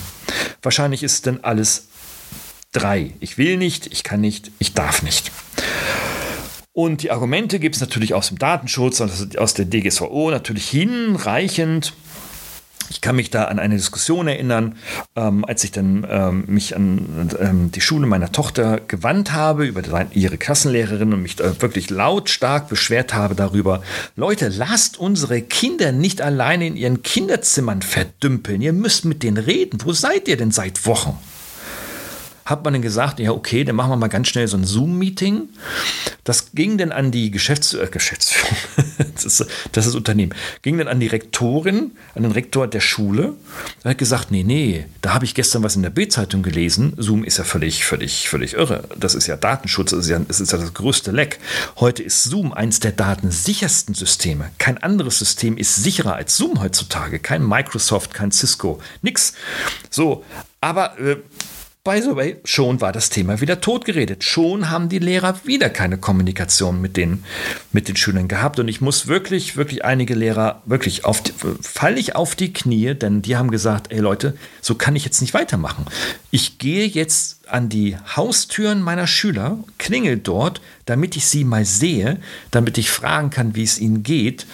[0.62, 1.88] Wahrscheinlich ist denn alles
[2.72, 3.12] drei.
[3.20, 5.30] Ich will nicht, ich kann nicht, ich darf nicht.
[6.72, 11.92] Und die Argumente gibt es natürlich aus dem Datenschutz, aus der DGSVO natürlich hinreichend.
[12.92, 14.76] Ich kann mich da an eine Diskussion erinnern,
[15.16, 19.82] ähm, als ich dann ähm, mich an ähm, die Schule meiner Tochter gewandt habe, über
[20.12, 23.82] ihre Klassenlehrerin und mich da wirklich lautstark beschwert habe darüber,
[24.14, 28.60] Leute, lasst unsere Kinder nicht alleine in ihren Kinderzimmern verdümpeln.
[28.60, 29.78] Ihr müsst mit denen reden.
[29.84, 31.18] Wo seid ihr denn seit Wochen?
[32.44, 35.48] Hat man dann gesagt, ja, okay, dann machen wir mal ganz schnell so ein Zoom-Meeting.
[36.24, 38.56] Das ging dann an die Geschäfts äh, Geschäftsführung,
[39.14, 43.34] das, ist, das ist Unternehmen, ging dann an die Rektorin, an den Rektor der Schule.
[43.82, 46.94] Er hat gesagt, nee, nee, da habe ich gestern was in der Bild-Zeitung gelesen.
[46.96, 48.88] Zoom ist ja völlig, völlig, völlig irre.
[48.96, 51.38] Das ist ja Datenschutz, das ist ja, das ist ja das größte Leck.
[51.76, 54.50] Heute ist Zoom eins der datensichersten Systeme.
[54.58, 57.18] Kein anderes System ist sicherer als Zoom heutzutage.
[57.18, 59.34] Kein Microsoft, kein Cisco, nix.
[59.90, 60.24] So,
[60.60, 61.16] aber äh,
[61.84, 64.22] By the way, schon war das Thema wieder totgeredet.
[64.22, 67.24] Schon haben die Lehrer wieder keine Kommunikation mit den,
[67.72, 68.60] mit den Schülern gehabt.
[68.60, 71.24] Und ich muss wirklich, wirklich einige Lehrer, wirklich auf,
[71.60, 75.20] falle ich auf die Knie, denn die haben gesagt, ey Leute, so kann ich jetzt
[75.22, 75.86] nicht weitermachen.
[76.30, 82.20] Ich gehe jetzt an die Haustüren meiner Schüler, klingel dort, damit ich sie mal sehe,
[82.52, 84.46] damit ich fragen kann, wie es ihnen geht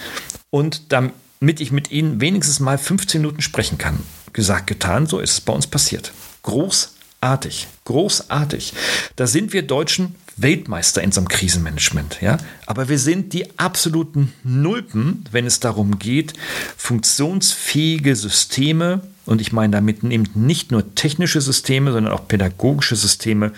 [0.49, 1.13] und damit
[1.59, 3.99] ich mit ihnen wenigstens mal 15 Minuten sprechen kann.
[4.33, 6.11] Gesagt, getan, so ist es bei uns passiert.
[6.41, 8.73] Groß Großartig, großartig.
[9.17, 12.37] Da sind wir Deutschen Weltmeister in so einem Krisenmanagement, ja.
[12.65, 16.33] Aber wir sind die absoluten Nulpen, wenn es darum geht,
[16.77, 23.51] funktionsfähige Systeme und ich meine damit eben nicht nur technische Systeme, sondern auch pädagogische Systeme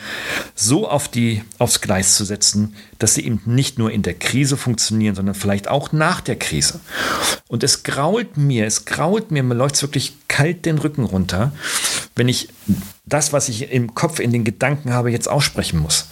[0.54, 4.58] so auf die, aufs Gleis zu setzen, dass sie eben nicht nur in der Krise
[4.58, 6.82] funktionieren, sondern vielleicht auch nach der Krise.
[7.48, 11.54] Und es grault mir, es grault mir, mir läuft es wirklich kalt den Rücken runter,
[12.18, 12.50] wenn ich
[13.06, 16.10] das, was ich im Kopf, in den Gedanken habe, jetzt aussprechen muss.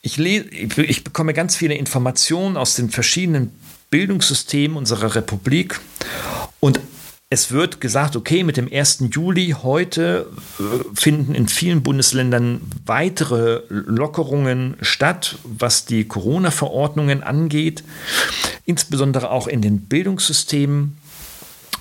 [0.00, 3.52] Ich, ich bekomme ganz viele Informationen aus den verschiedenen
[3.90, 5.78] Bildungssystem unserer Republik
[6.60, 6.80] und
[7.34, 9.06] es wird gesagt, okay, mit dem 1.
[9.10, 10.26] Juli heute
[10.60, 10.62] äh,
[10.94, 17.82] finden in vielen Bundesländern weitere Lockerungen statt, was die Corona-Verordnungen angeht,
[18.66, 20.96] insbesondere auch in den Bildungssystemen.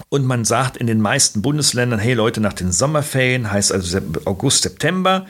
[0.09, 4.63] Und man sagt in den meisten Bundesländern, hey Leute, nach den Sommerferien, heißt also August,
[4.63, 5.27] September,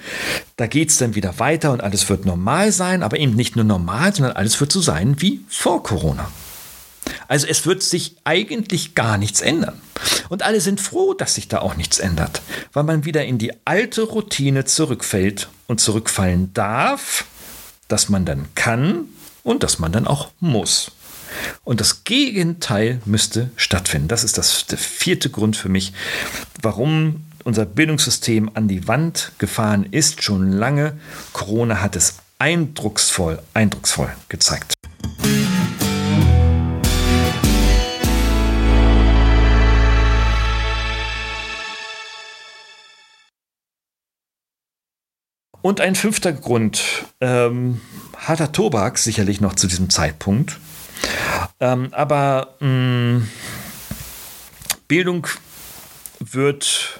[0.56, 3.66] da geht es dann wieder weiter und alles wird normal sein, aber eben nicht nur
[3.66, 6.32] normal, sondern alles wird so sein wie vor Corona.
[7.28, 9.82] Also es wird sich eigentlich gar nichts ändern.
[10.30, 12.42] Und alle sind froh, dass sich da auch nichts ändert,
[12.74, 17.26] weil man wieder in die alte Routine zurückfällt und zurückfallen darf,
[17.88, 19.06] dass man dann kann
[19.44, 20.92] und dass man dann auch muss.
[21.64, 24.08] Und das Gegenteil müsste stattfinden.
[24.08, 25.94] Das ist das, der vierte Grund für mich,
[26.62, 30.98] warum unser Bildungssystem an die Wand gefahren ist, schon lange.
[31.34, 34.74] Corona hat es eindrucksvoll, eindrucksvoll gezeigt.
[45.64, 46.84] Und ein fünfter Grund,
[47.22, 47.80] ähm,
[48.18, 50.60] harter Tobak sicherlich noch zu diesem Zeitpunkt.
[51.62, 53.30] Ähm, aber mh, mm,
[54.90, 55.26] Bildung
[56.20, 57.00] wird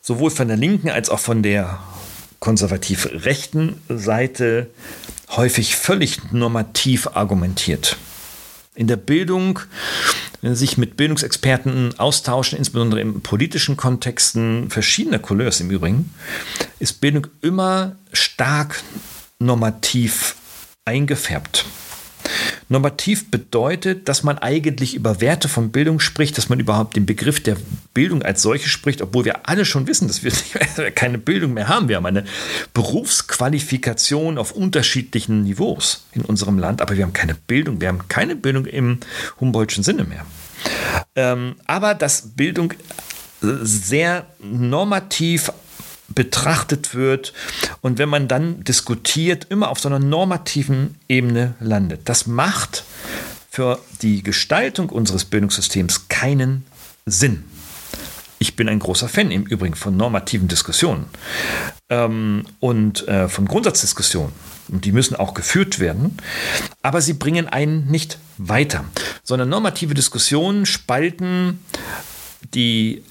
[0.00, 1.80] sowohl von der linken als auch von der
[2.38, 4.70] konservativ rechten Seite
[5.30, 7.96] häufig völlig normativ argumentiert.
[8.74, 9.60] In der Bildung
[10.42, 16.14] sich mit Bildungsexperten austauschen, insbesondere in politischen Kontexten verschiedener Couleurs im Übrigen,
[16.78, 18.82] ist Bildung immer stark
[19.38, 20.36] normativ
[20.84, 21.66] eingefärbt.
[22.70, 27.42] Normativ bedeutet, dass man eigentlich über Werte von Bildung spricht, dass man überhaupt den Begriff
[27.42, 27.56] der
[27.94, 30.30] Bildung als solche spricht, obwohl wir alle schon wissen, dass wir
[30.94, 31.88] keine Bildung mehr haben.
[31.88, 32.24] Wir haben eine
[32.72, 37.80] Berufsqualifikation auf unterschiedlichen Niveaus in unserem Land, aber wir haben keine Bildung.
[37.80, 39.00] Wir haben keine Bildung im
[39.40, 40.24] Humboldtschen Sinne mehr.
[41.16, 42.72] Ähm, aber dass Bildung
[43.40, 45.50] sehr normativ
[46.14, 47.32] betrachtet wird
[47.80, 52.02] und wenn man dann diskutiert, immer auf so einer normativen Ebene landet.
[52.04, 52.84] Das macht
[53.50, 56.64] für die Gestaltung unseres Bildungssystems keinen
[57.06, 57.44] Sinn.
[58.38, 61.06] Ich bin ein großer Fan im Übrigen von normativen Diskussionen
[61.90, 64.32] ähm, und äh, von Grundsatzdiskussionen.
[64.68, 66.16] Und die müssen auch geführt werden,
[66.80, 68.84] aber sie bringen einen nicht weiter,
[69.24, 71.58] sondern normative Diskussionen spalten
[72.54, 73.02] die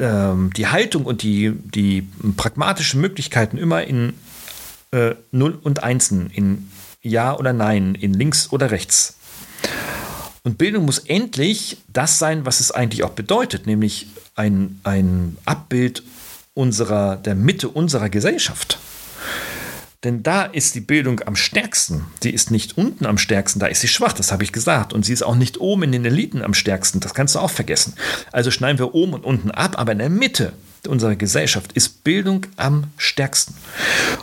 [0.00, 4.14] ähm, die Haltung und die, die pragmatischen Möglichkeiten immer in
[4.92, 6.70] äh, Null und Einsen, in
[7.02, 9.16] Ja oder Nein, in links oder rechts.
[10.42, 16.02] Und Bildung muss endlich das sein, was es eigentlich auch bedeutet, nämlich ein, ein Abbild
[16.54, 18.78] unserer, der Mitte unserer Gesellschaft.
[20.02, 22.06] Denn da ist die Bildung am stärksten.
[22.22, 24.92] Sie ist nicht unten am stärksten, da ist sie schwach, das habe ich gesagt.
[24.92, 27.50] Und sie ist auch nicht oben in den Eliten am stärksten, das kannst du auch
[27.50, 27.94] vergessen.
[28.32, 30.54] Also schneiden wir oben und unten ab, aber in der Mitte
[30.88, 33.54] unserer Gesellschaft ist Bildung am stärksten.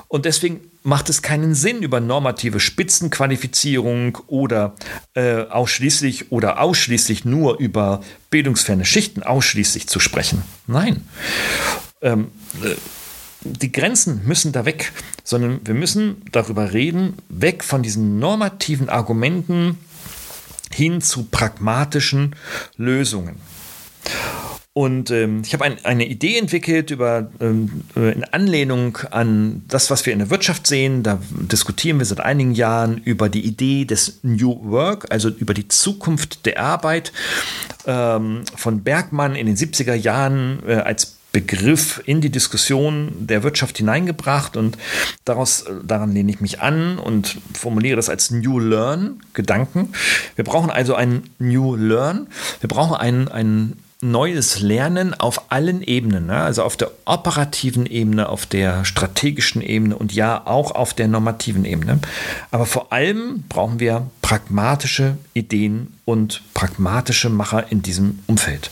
[0.08, 4.76] Und deswegen macht es keinen Sinn, über normative Spitzenqualifizierung oder
[5.14, 10.44] äh, ausschließlich oder ausschließlich nur über bildungsferne Schichten ausschließlich zu sprechen.
[10.66, 11.04] Nein.
[12.02, 12.32] Ähm,
[12.64, 12.76] äh,
[13.54, 14.92] die Grenzen müssen da weg,
[15.24, 19.78] sondern wir müssen darüber reden, weg von diesen normativen Argumenten
[20.72, 22.36] hin zu pragmatischen
[22.78, 23.38] Lösungen.
[24.78, 29.90] Und ähm, ich habe ein, eine Idee entwickelt über ähm, äh, in Anlehnung an das,
[29.90, 31.02] was wir in der Wirtschaft sehen.
[31.02, 35.68] Da diskutieren wir seit einigen Jahren über die Idee des New Work, also über die
[35.68, 37.12] Zukunft der Arbeit.
[37.88, 43.78] Ähm, von Bergmann in den 70er Jahren äh, als Begriff in die Diskussion der Wirtschaft
[43.78, 44.76] hineingebracht und
[45.24, 49.94] daraus, daran lehne ich mich an und formuliere das als New Learn Gedanken.
[50.36, 52.26] Wir brauchen also ein New Learn.
[52.60, 56.38] Wir brauchen ein, ein neues Lernen auf allen Ebenen, ne?
[56.38, 61.66] also auf der operativen Ebene, auf der strategischen Ebene und ja auch auf der normativen
[61.66, 62.00] Ebene.
[62.52, 68.70] Aber vor allem brauchen wir pragmatische Ideen und pragmatische Macher in diesem Umfeld.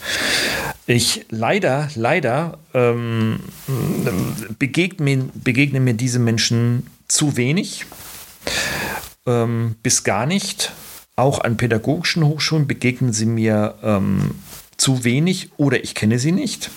[0.86, 3.40] Ich leider, leider ähm,
[4.60, 7.86] begegne, begegne mir diese Menschen zu wenig,
[9.26, 10.72] ähm, bis gar nicht.
[11.16, 14.36] Auch an pädagogischen Hochschulen begegnen sie mir ähm,
[14.86, 16.70] zu wenig oder ich kenne sie nicht.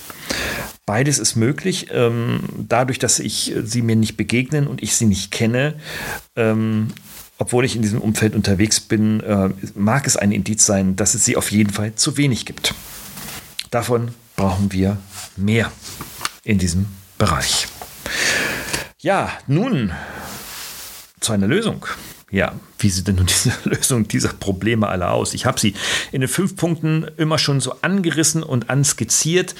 [0.86, 1.88] Beides ist möglich.
[1.92, 5.74] Ähm, dadurch, dass ich sie mir nicht begegnen und ich sie nicht kenne,
[6.34, 6.88] ähm,
[7.36, 11.26] obwohl ich in diesem Umfeld unterwegs bin, äh, mag es ein Indiz sein, dass es
[11.26, 12.72] sie auf jeden Fall zu wenig gibt.
[13.70, 14.96] Davon brauchen wir
[15.36, 15.70] mehr
[16.44, 16.86] in diesem
[17.18, 17.68] Bereich.
[19.02, 19.92] Ja, nun
[21.20, 21.84] zu einer Lösung.
[22.30, 25.34] Ja, wie sieht denn nun diese Lösung dieser Probleme alle aus?
[25.34, 25.74] Ich habe sie
[26.12, 29.54] in den fünf Punkten immer schon so angerissen und anskizziert.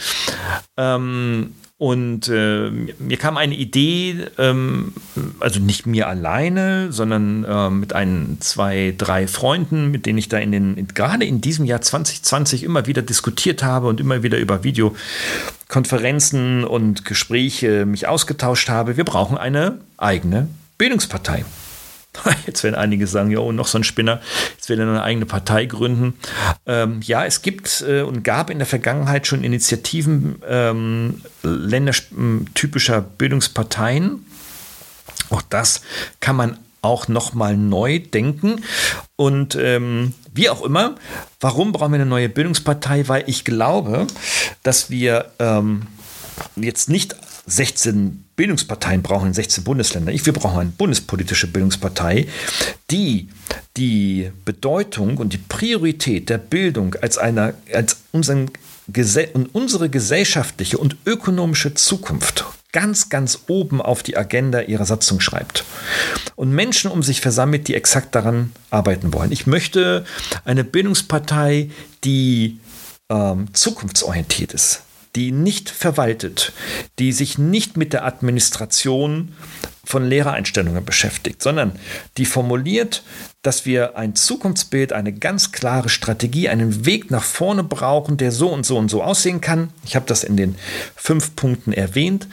[0.77, 4.95] Ähm, und äh, mir kam eine Idee, ähm,
[5.39, 10.39] also nicht mir alleine, sondern äh, mit ein, zwei, drei Freunden, mit denen ich da
[10.39, 14.65] in den, gerade in diesem Jahr 2020 immer wieder diskutiert habe und immer wieder über
[14.65, 18.97] Videokonferenzen und Gespräche mich ausgetauscht habe.
[18.97, 20.49] Wir brauchen eine eigene
[20.79, 21.45] Bildungspartei.
[22.47, 24.21] Jetzt werden einige sagen, ja, und noch so ein Spinner,
[24.57, 26.15] jetzt will er eine eigene Partei gründen.
[26.67, 34.25] Ähm, ja, es gibt äh, und gab in der Vergangenheit schon Initiativen ähm, ländertypischer Bildungsparteien.
[35.31, 35.83] Auch das
[36.21, 38.65] kann man auch nochmal neu denken.
[39.17, 40.95] Und ähm, wie auch immer,
[41.41, 43.09] warum brauchen wir eine neue Bildungspartei?
[43.09, 44.07] Weil ich glaube,
[44.63, 45.83] dass wir ähm,
[46.57, 47.17] jetzt nicht
[47.49, 50.15] 16 Bildungsparteien brauchen in 16 Bundesländern.
[50.15, 52.29] Ich, wir brauchen eine bundespolitische Bildungspartei,
[52.91, 53.29] die
[53.77, 58.51] die Bedeutung und die Priorität der Bildung als, einer, als unseren,
[59.35, 65.65] und unsere gesellschaftliche und ökonomische Zukunft ganz, ganz oben auf die Agenda ihrer Satzung schreibt.
[66.37, 69.33] Und Menschen um sich versammelt, die exakt daran arbeiten wollen.
[69.33, 70.05] Ich möchte
[70.45, 71.71] eine Bildungspartei,
[72.05, 72.59] die
[73.09, 74.83] ähm, zukunftsorientiert ist,
[75.19, 76.53] die nicht verwaltet,
[77.01, 79.35] die sich nicht mit der Administration
[79.85, 81.73] von Lehrereinstellungen beschäftigt, sondern
[82.19, 83.03] die formuliert,
[83.43, 88.49] dass wir ein Zukunftsbild, eine ganz klare Strategie, einen Weg nach vorne brauchen, der so
[88.49, 89.71] und so und so aussehen kann.
[89.85, 90.55] Ich habe das in den
[90.95, 92.29] fünf Punkten erwähnt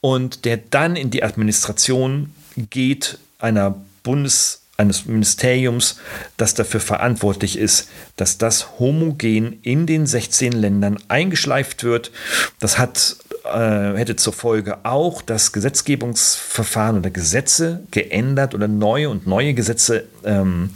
[0.00, 5.96] und der dann in die Administration geht einer Bundes- eines Ministeriums,
[6.36, 12.12] das dafür verantwortlich ist, dass das homogen in den 16 Ländern eingeschleift wird.
[12.60, 19.26] Das hat, äh, hätte zur Folge auch, dass Gesetzgebungsverfahren oder Gesetze geändert oder neue und
[19.26, 20.70] neue Gesetze ähm,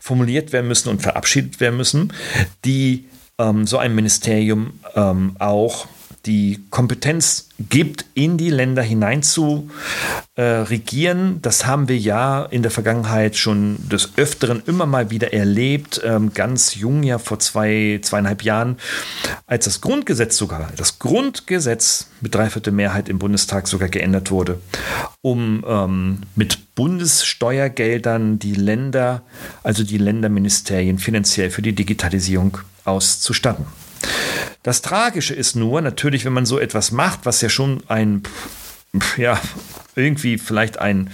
[0.00, 2.12] formuliert werden müssen und verabschiedet werden müssen,
[2.64, 3.06] die
[3.38, 5.86] ähm, so ein Ministerium ähm, auch
[6.26, 9.70] die Kompetenz gibt, in die Länder hinein zu
[10.34, 11.40] äh, regieren.
[11.40, 16.00] Das haben wir ja in der Vergangenheit schon des Öfteren immer mal wieder erlebt.
[16.04, 18.76] Ähm, ganz jung, ja vor zwei, zweieinhalb Jahren,
[19.46, 24.60] als das Grundgesetz sogar, das Grundgesetz mit dreiviertel Mehrheit im Bundestag sogar geändert wurde,
[25.22, 29.22] um ähm, mit Bundessteuergeldern die Länder,
[29.62, 33.64] also die Länderministerien finanziell für die Digitalisierung auszustatten.
[34.66, 38.24] Das Tragische ist nur, natürlich, wenn man so etwas macht, was ja schon ein,
[39.16, 39.40] ja,
[39.94, 41.10] irgendwie vielleicht ein,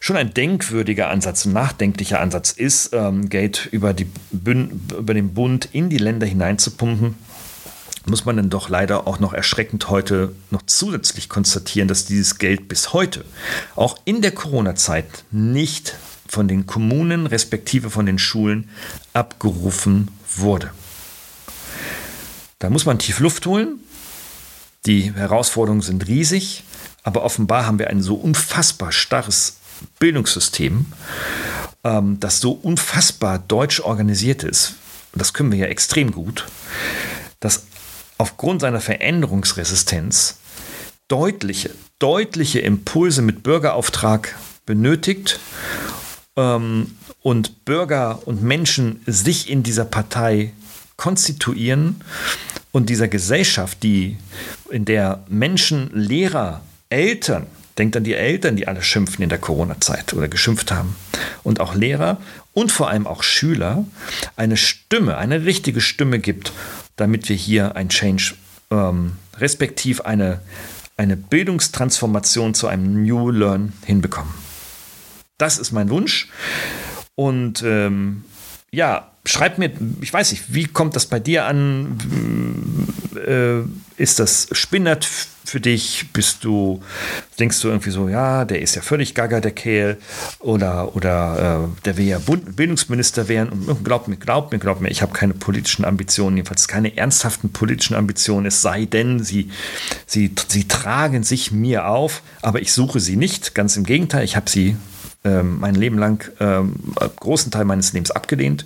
[0.00, 5.68] schon ein denkwürdiger Ansatz, ein nachdenklicher Ansatz ist, ähm, Geld über, die über den Bund
[5.72, 7.16] in die Länder hineinzupumpen,
[8.06, 12.66] muss man dann doch leider auch noch erschreckend heute noch zusätzlich konstatieren, dass dieses Geld
[12.66, 13.26] bis heute,
[13.76, 18.70] auch in der Corona-Zeit, nicht von den Kommunen respektive von den Schulen
[19.12, 20.70] abgerufen wurde.
[22.64, 23.78] Da muss man tief Luft holen.
[24.86, 26.64] Die Herausforderungen sind riesig,
[27.02, 29.58] aber offenbar haben wir ein so unfassbar starres
[29.98, 30.86] Bildungssystem,
[31.84, 34.76] ähm, das so unfassbar deutsch organisiert ist.
[35.12, 36.46] Und das können wir ja extrem gut,
[37.38, 37.66] dass
[38.16, 40.38] aufgrund seiner Veränderungsresistenz
[41.06, 45.38] deutliche, deutliche Impulse mit Bürgerauftrag benötigt
[46.34, 50.54] ähm, und Bürger und Menschen sich in dieser Partei
[50.96, 52.00] konstituieren
[52.74, 54.16] und dieser Gesellschaft, die,
[54.68, 57.46] in der Menschen, Lehrer, Eltern,
[57.78, 60.96] denkt an die Eltern, die alle schimpfen in der Corona-Zeit oder geschimpft haben,
[61.44, 62.18] und auch Lehrer
[62.52, 63.84] und vor allem auch Schüler
[64.34, 66.50] eine Stimme, eine richtige Stimme gibt,
[66.96, 68.34] damit wir hier ein Change,
[68.72, 70.40] ähm, respektiv eine,
[70.96, 74.34] eine Bildungstransformation zu einem New Learn hinbekommen.
[75.38, 76.28] Das ist mein Wunsch.
[77.14, 78.24] Und ähm,
[78.72, 79.70] ja, schreib mir,
[80.00, 81.98] ich weiß nicht, wie kommt das bei dir an?
[83.26, 83.62] Äh,
[83.96, 85.04] ist das spinnert
[85.44, 86.06] für dich?
[86.12, 86.82] Bist du,
[87.38, 89.96] denkst du irgendwie so, ja, der ist ja völlig gaga, der Kerl,
[90.40, 94.90] oder, oder äh, der will ja Bildungsminister werden und glaub mir, glaub mir, glaub mir,
[94.90, 99.50] ich habe keine politischen Ambitionen, jedenfalls keine ernsthaften politischen Ambitionen, es sei denn, sie,
[100.06, 104.36] sie, sie tragen sich mir auf, aber ich suche sie nicht, ganz im Gegenteil, ich
[104.36, 104.76] habe sie
[105.24, 106.74] ähm, mein Leben lang, ähm,
[107.16, 108.64] großen Teil meines Lebens abgelehnt.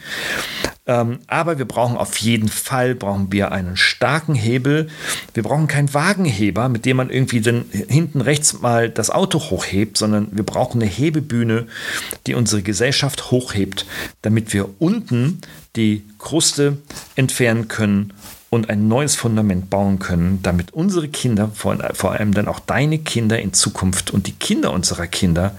[0.87, 4.89] Ähm, aber wir brauchen auf jeden Fall, brauchen wir einen starken Hebel.
[5.35, 9.99] Wir brauchen keinen Wagenheber, mit dem man irgendwie dann hinten rechts mal das Auto hochhebt,
[9.99, 11.67] sondern wir brauchen eine Hebebühne,
[12.27, 13.87] die unsere Gesellschaft hochhebt,
[14.23, 15.41] damit wir unten
[15.77, 16.79] die Kruste
[17.15, 18.15] entfernen können
[18.51, 22.99] und ein neues Fundament bauen können, damit unsere Kinder, vor, vor allem dann auch deine
[22.99, 25.55] Kinder in Zukunft und die Kinder unserer Kinder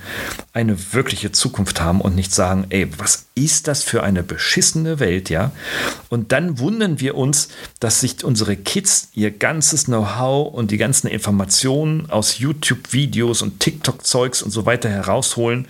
[0.60, 5.30] eine wirkliche Zukunft haben und nicht sagen, ey, was ist das für eine beschissene Welt,
[5.30, 5.52] ja?
[6.10, 7.48] Und dann wundern wir uns,
[7.80, 14.42] dass sich unsere Kids ihr ganzes Know-how und die ganzen Informationen aus YouTube-Videos und TikTok-Zeugs
[14.42, 15.68] und so weiter herausholen,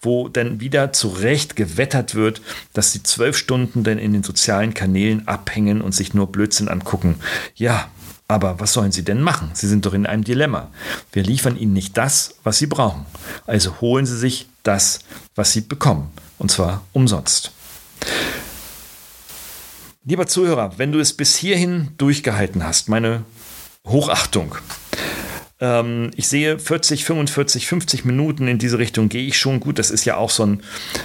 [0.00, 2.40] wo dann wieder zurecht gewettert wird,
[2.72, 7.16] dass sie zwölf Stunden dann in den sozialen Kanälen abhängen und sich nur Blödsinn angucken.
[7.56, 7.88] Ja,
[8.28, 9.50] aber was sollen sie denn machen?
[9.54, 10.70] Sie sind doch in einem Dilemma.
[11.12, 13.06] Wir liefern ihnen nicht das, was sie brauchen.
[13.46, 15.00] Also holen sie sich das,
[15.34, 16.10] was sie bekommen.
[16.36, 17.52] Und zwar umsonst.
[20.04, 23.24] Lieber Zuhörer, wenn du es bis hierhin durchgehalten hast, meine
[23.86, 24.54] Hochachtung.
[25.60, 29.78] Ähm, ich sehe 40, 45, 50 Minuten in diese Richtung gehe ich schon gut.
[29.78, 30.62] Das ist ja auch so, ein,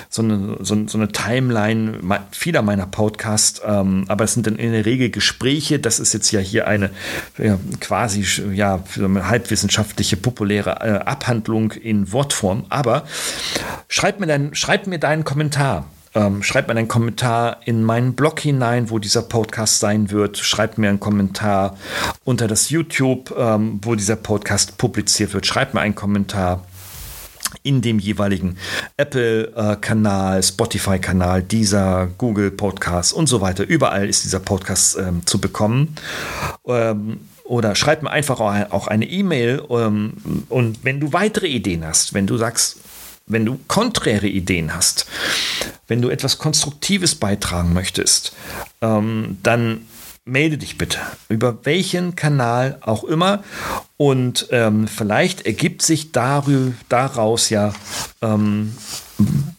[0.10, 2.00] so, eine, so, so eine Timeline
[2.32, 3.62] vieler meiner Podcasts.
[3.66, 5.80] Ähm, aber es sind dann in der Regel Gespräche.
[5.80, 6.92] Das ist jetzt ja hier eine
[7.38, 12.66] ja, quasi ja, halbwissenschaftliche, populäre äh, Abhandlung in Wortform.
[12.70, 13.06] Aber
[13.88, 15.88] schreib mir, dein, schreib mir deinen Kommentar.
[16.16, 20.38] Ähm, schreibt mir einen Kommentar in meinen Blog hinein, wo dieser Podcast sein wird.
[20.38, 21.78] Schreibt mir einen Kommentar
[22.24, 25.46] unter das YouTube, ähm, wo dieser Podcast publiziert wird.
[25.48, 26.64] Schreibt mir einen Kommentar
[27.64, 28.58] in dem jeweiligen
[28.98, 33.64] Apple-Kanal, Spotify-Kanal, dieser Google Podcast und so weiter.
[33.66, 35.96] Überall ist dieser Podcast ähm, zu bekommen.
[36.68, 39.64] Ähm, oder schreib mir einfach auch eine E-Mail.
[39.70, 40.14] Ähm,
[40.50, 42.80] und wenn du weitere Ideen hast, wenn du sagst,
[43.26, 45.06] wenn du konträre Ideen hast,
[45.88, 48.34] wenn du etwas Konstruktives beitragen möchtest,
[48.82, 49.86] ähm, dann
[50.26, 51.00] melde dich bitte.
[51.30, 53.44] Über welchen Kanal auch immer.
[53.98, 57.74] Und ähm, vielleicht ergibt sich darüber, daraus ja,
[58.22, 58.76] ähm,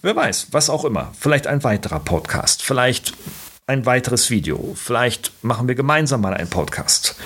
[0.02, 3.14] wer weiß, was auch immer, vielleicht ein weiterer Podcast, vielleicht
[3.66, 7.16] ein weiteres Video, vielleicht machen wir gemeinsam mal einen Podcast,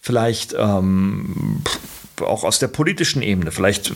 [0.00, 1.62] vielleicht ähm,
[2.20, 3.50] auch aus der politischen Ebene.
[3.50, 3.94] Vielleicht äh,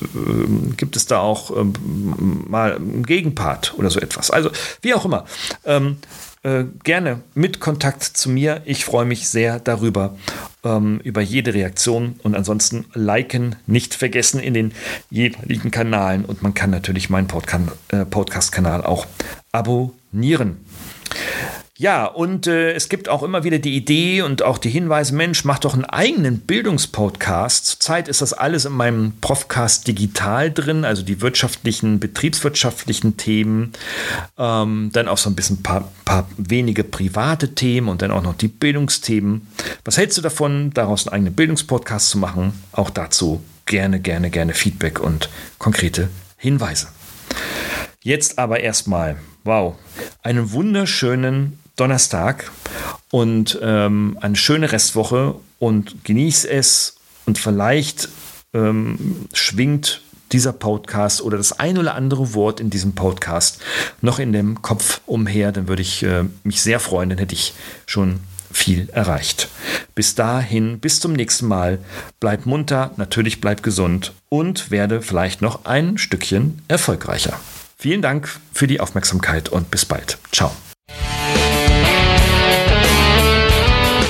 [0.76, 4.30] gibt es da auch ähm, mal einen Gegenpart oder so etwas.
[4.30, 4.50] Also
[4.82, 5.26] wie auch immer.
[5.64, 5.98] Ähm,
[6.46, 8.62] äh, gerne mit Kontakt zu mir.
[8.66, 10.16] Ich freue mich sehr darüber,
[10.62, 14.72] ähm, über jede Reaktion und ansonsten liken nicht vergessen in den
[15.10, 17.26] jeweiligen Kanalen und man kann natürlich meinen
[17.88, 19.06] äh, Podcast-Kanal auch
[19.50, 20.58] abonnieren.
[21.78, 25.44] Ja, und äh, es gibt auch immer wieder die Idee und auch die Hinweise, Mensch,
[25.44, 27.66] mach doch einen eigenen Bildungspodcast.
[27.66, 33.72] Zurzeit ist das alles in meinem Profcast digital drin, also die wirtschaftlichen, betriebswirtschaftlichen Themen,
[34.38, 38.36] ähm, dann auch so ein bisschen paar, paar wenige private Themen und dann auch noch
[38.36, 39.46] die Bildungsthemen.
[39.84, 42.54] Was hältst du davon, daraus einen eigenen Bildungspodcast zu machen?
[42.72, 46.08] Auch dazu gerne, gerne, gerne Feedback und konkrete
[46.38, 46.86] Hinweise.
[48.02, 49.74] Jetzt aber erstmal, wow,
[50.22, 52.50] einen wunderschönen Donnerstag
[53.10, 56.96] und ähm, eine schöne Restwoche und genieß es
[57.26, 58.08] und vielleicht
[58.54, 60.02] ähm, schwingt
[60.32, 63.60] dieser Podcast oder das ein oder andere Wort in diesem Podcast
[64.00, 67.54] noch in dem Kopf umher, dann würde ich äh, mich sehr freuen, dann hätte ich
[67.86, 68.20] schon
[68.52, 69.48] viel erreicht.
[69.94, 71.78] Bis dahin, bis zum nächsten Mal,
[72.20, 77.38] bleib munter, natürlich bleib gesund und werde vielleicht noch ein Stückchen erfolgreicher.
[77.78, 80.18] Vielen Dank für die Aufmerksamkeit und bis bald.
[80.32, 80.52] Ciao.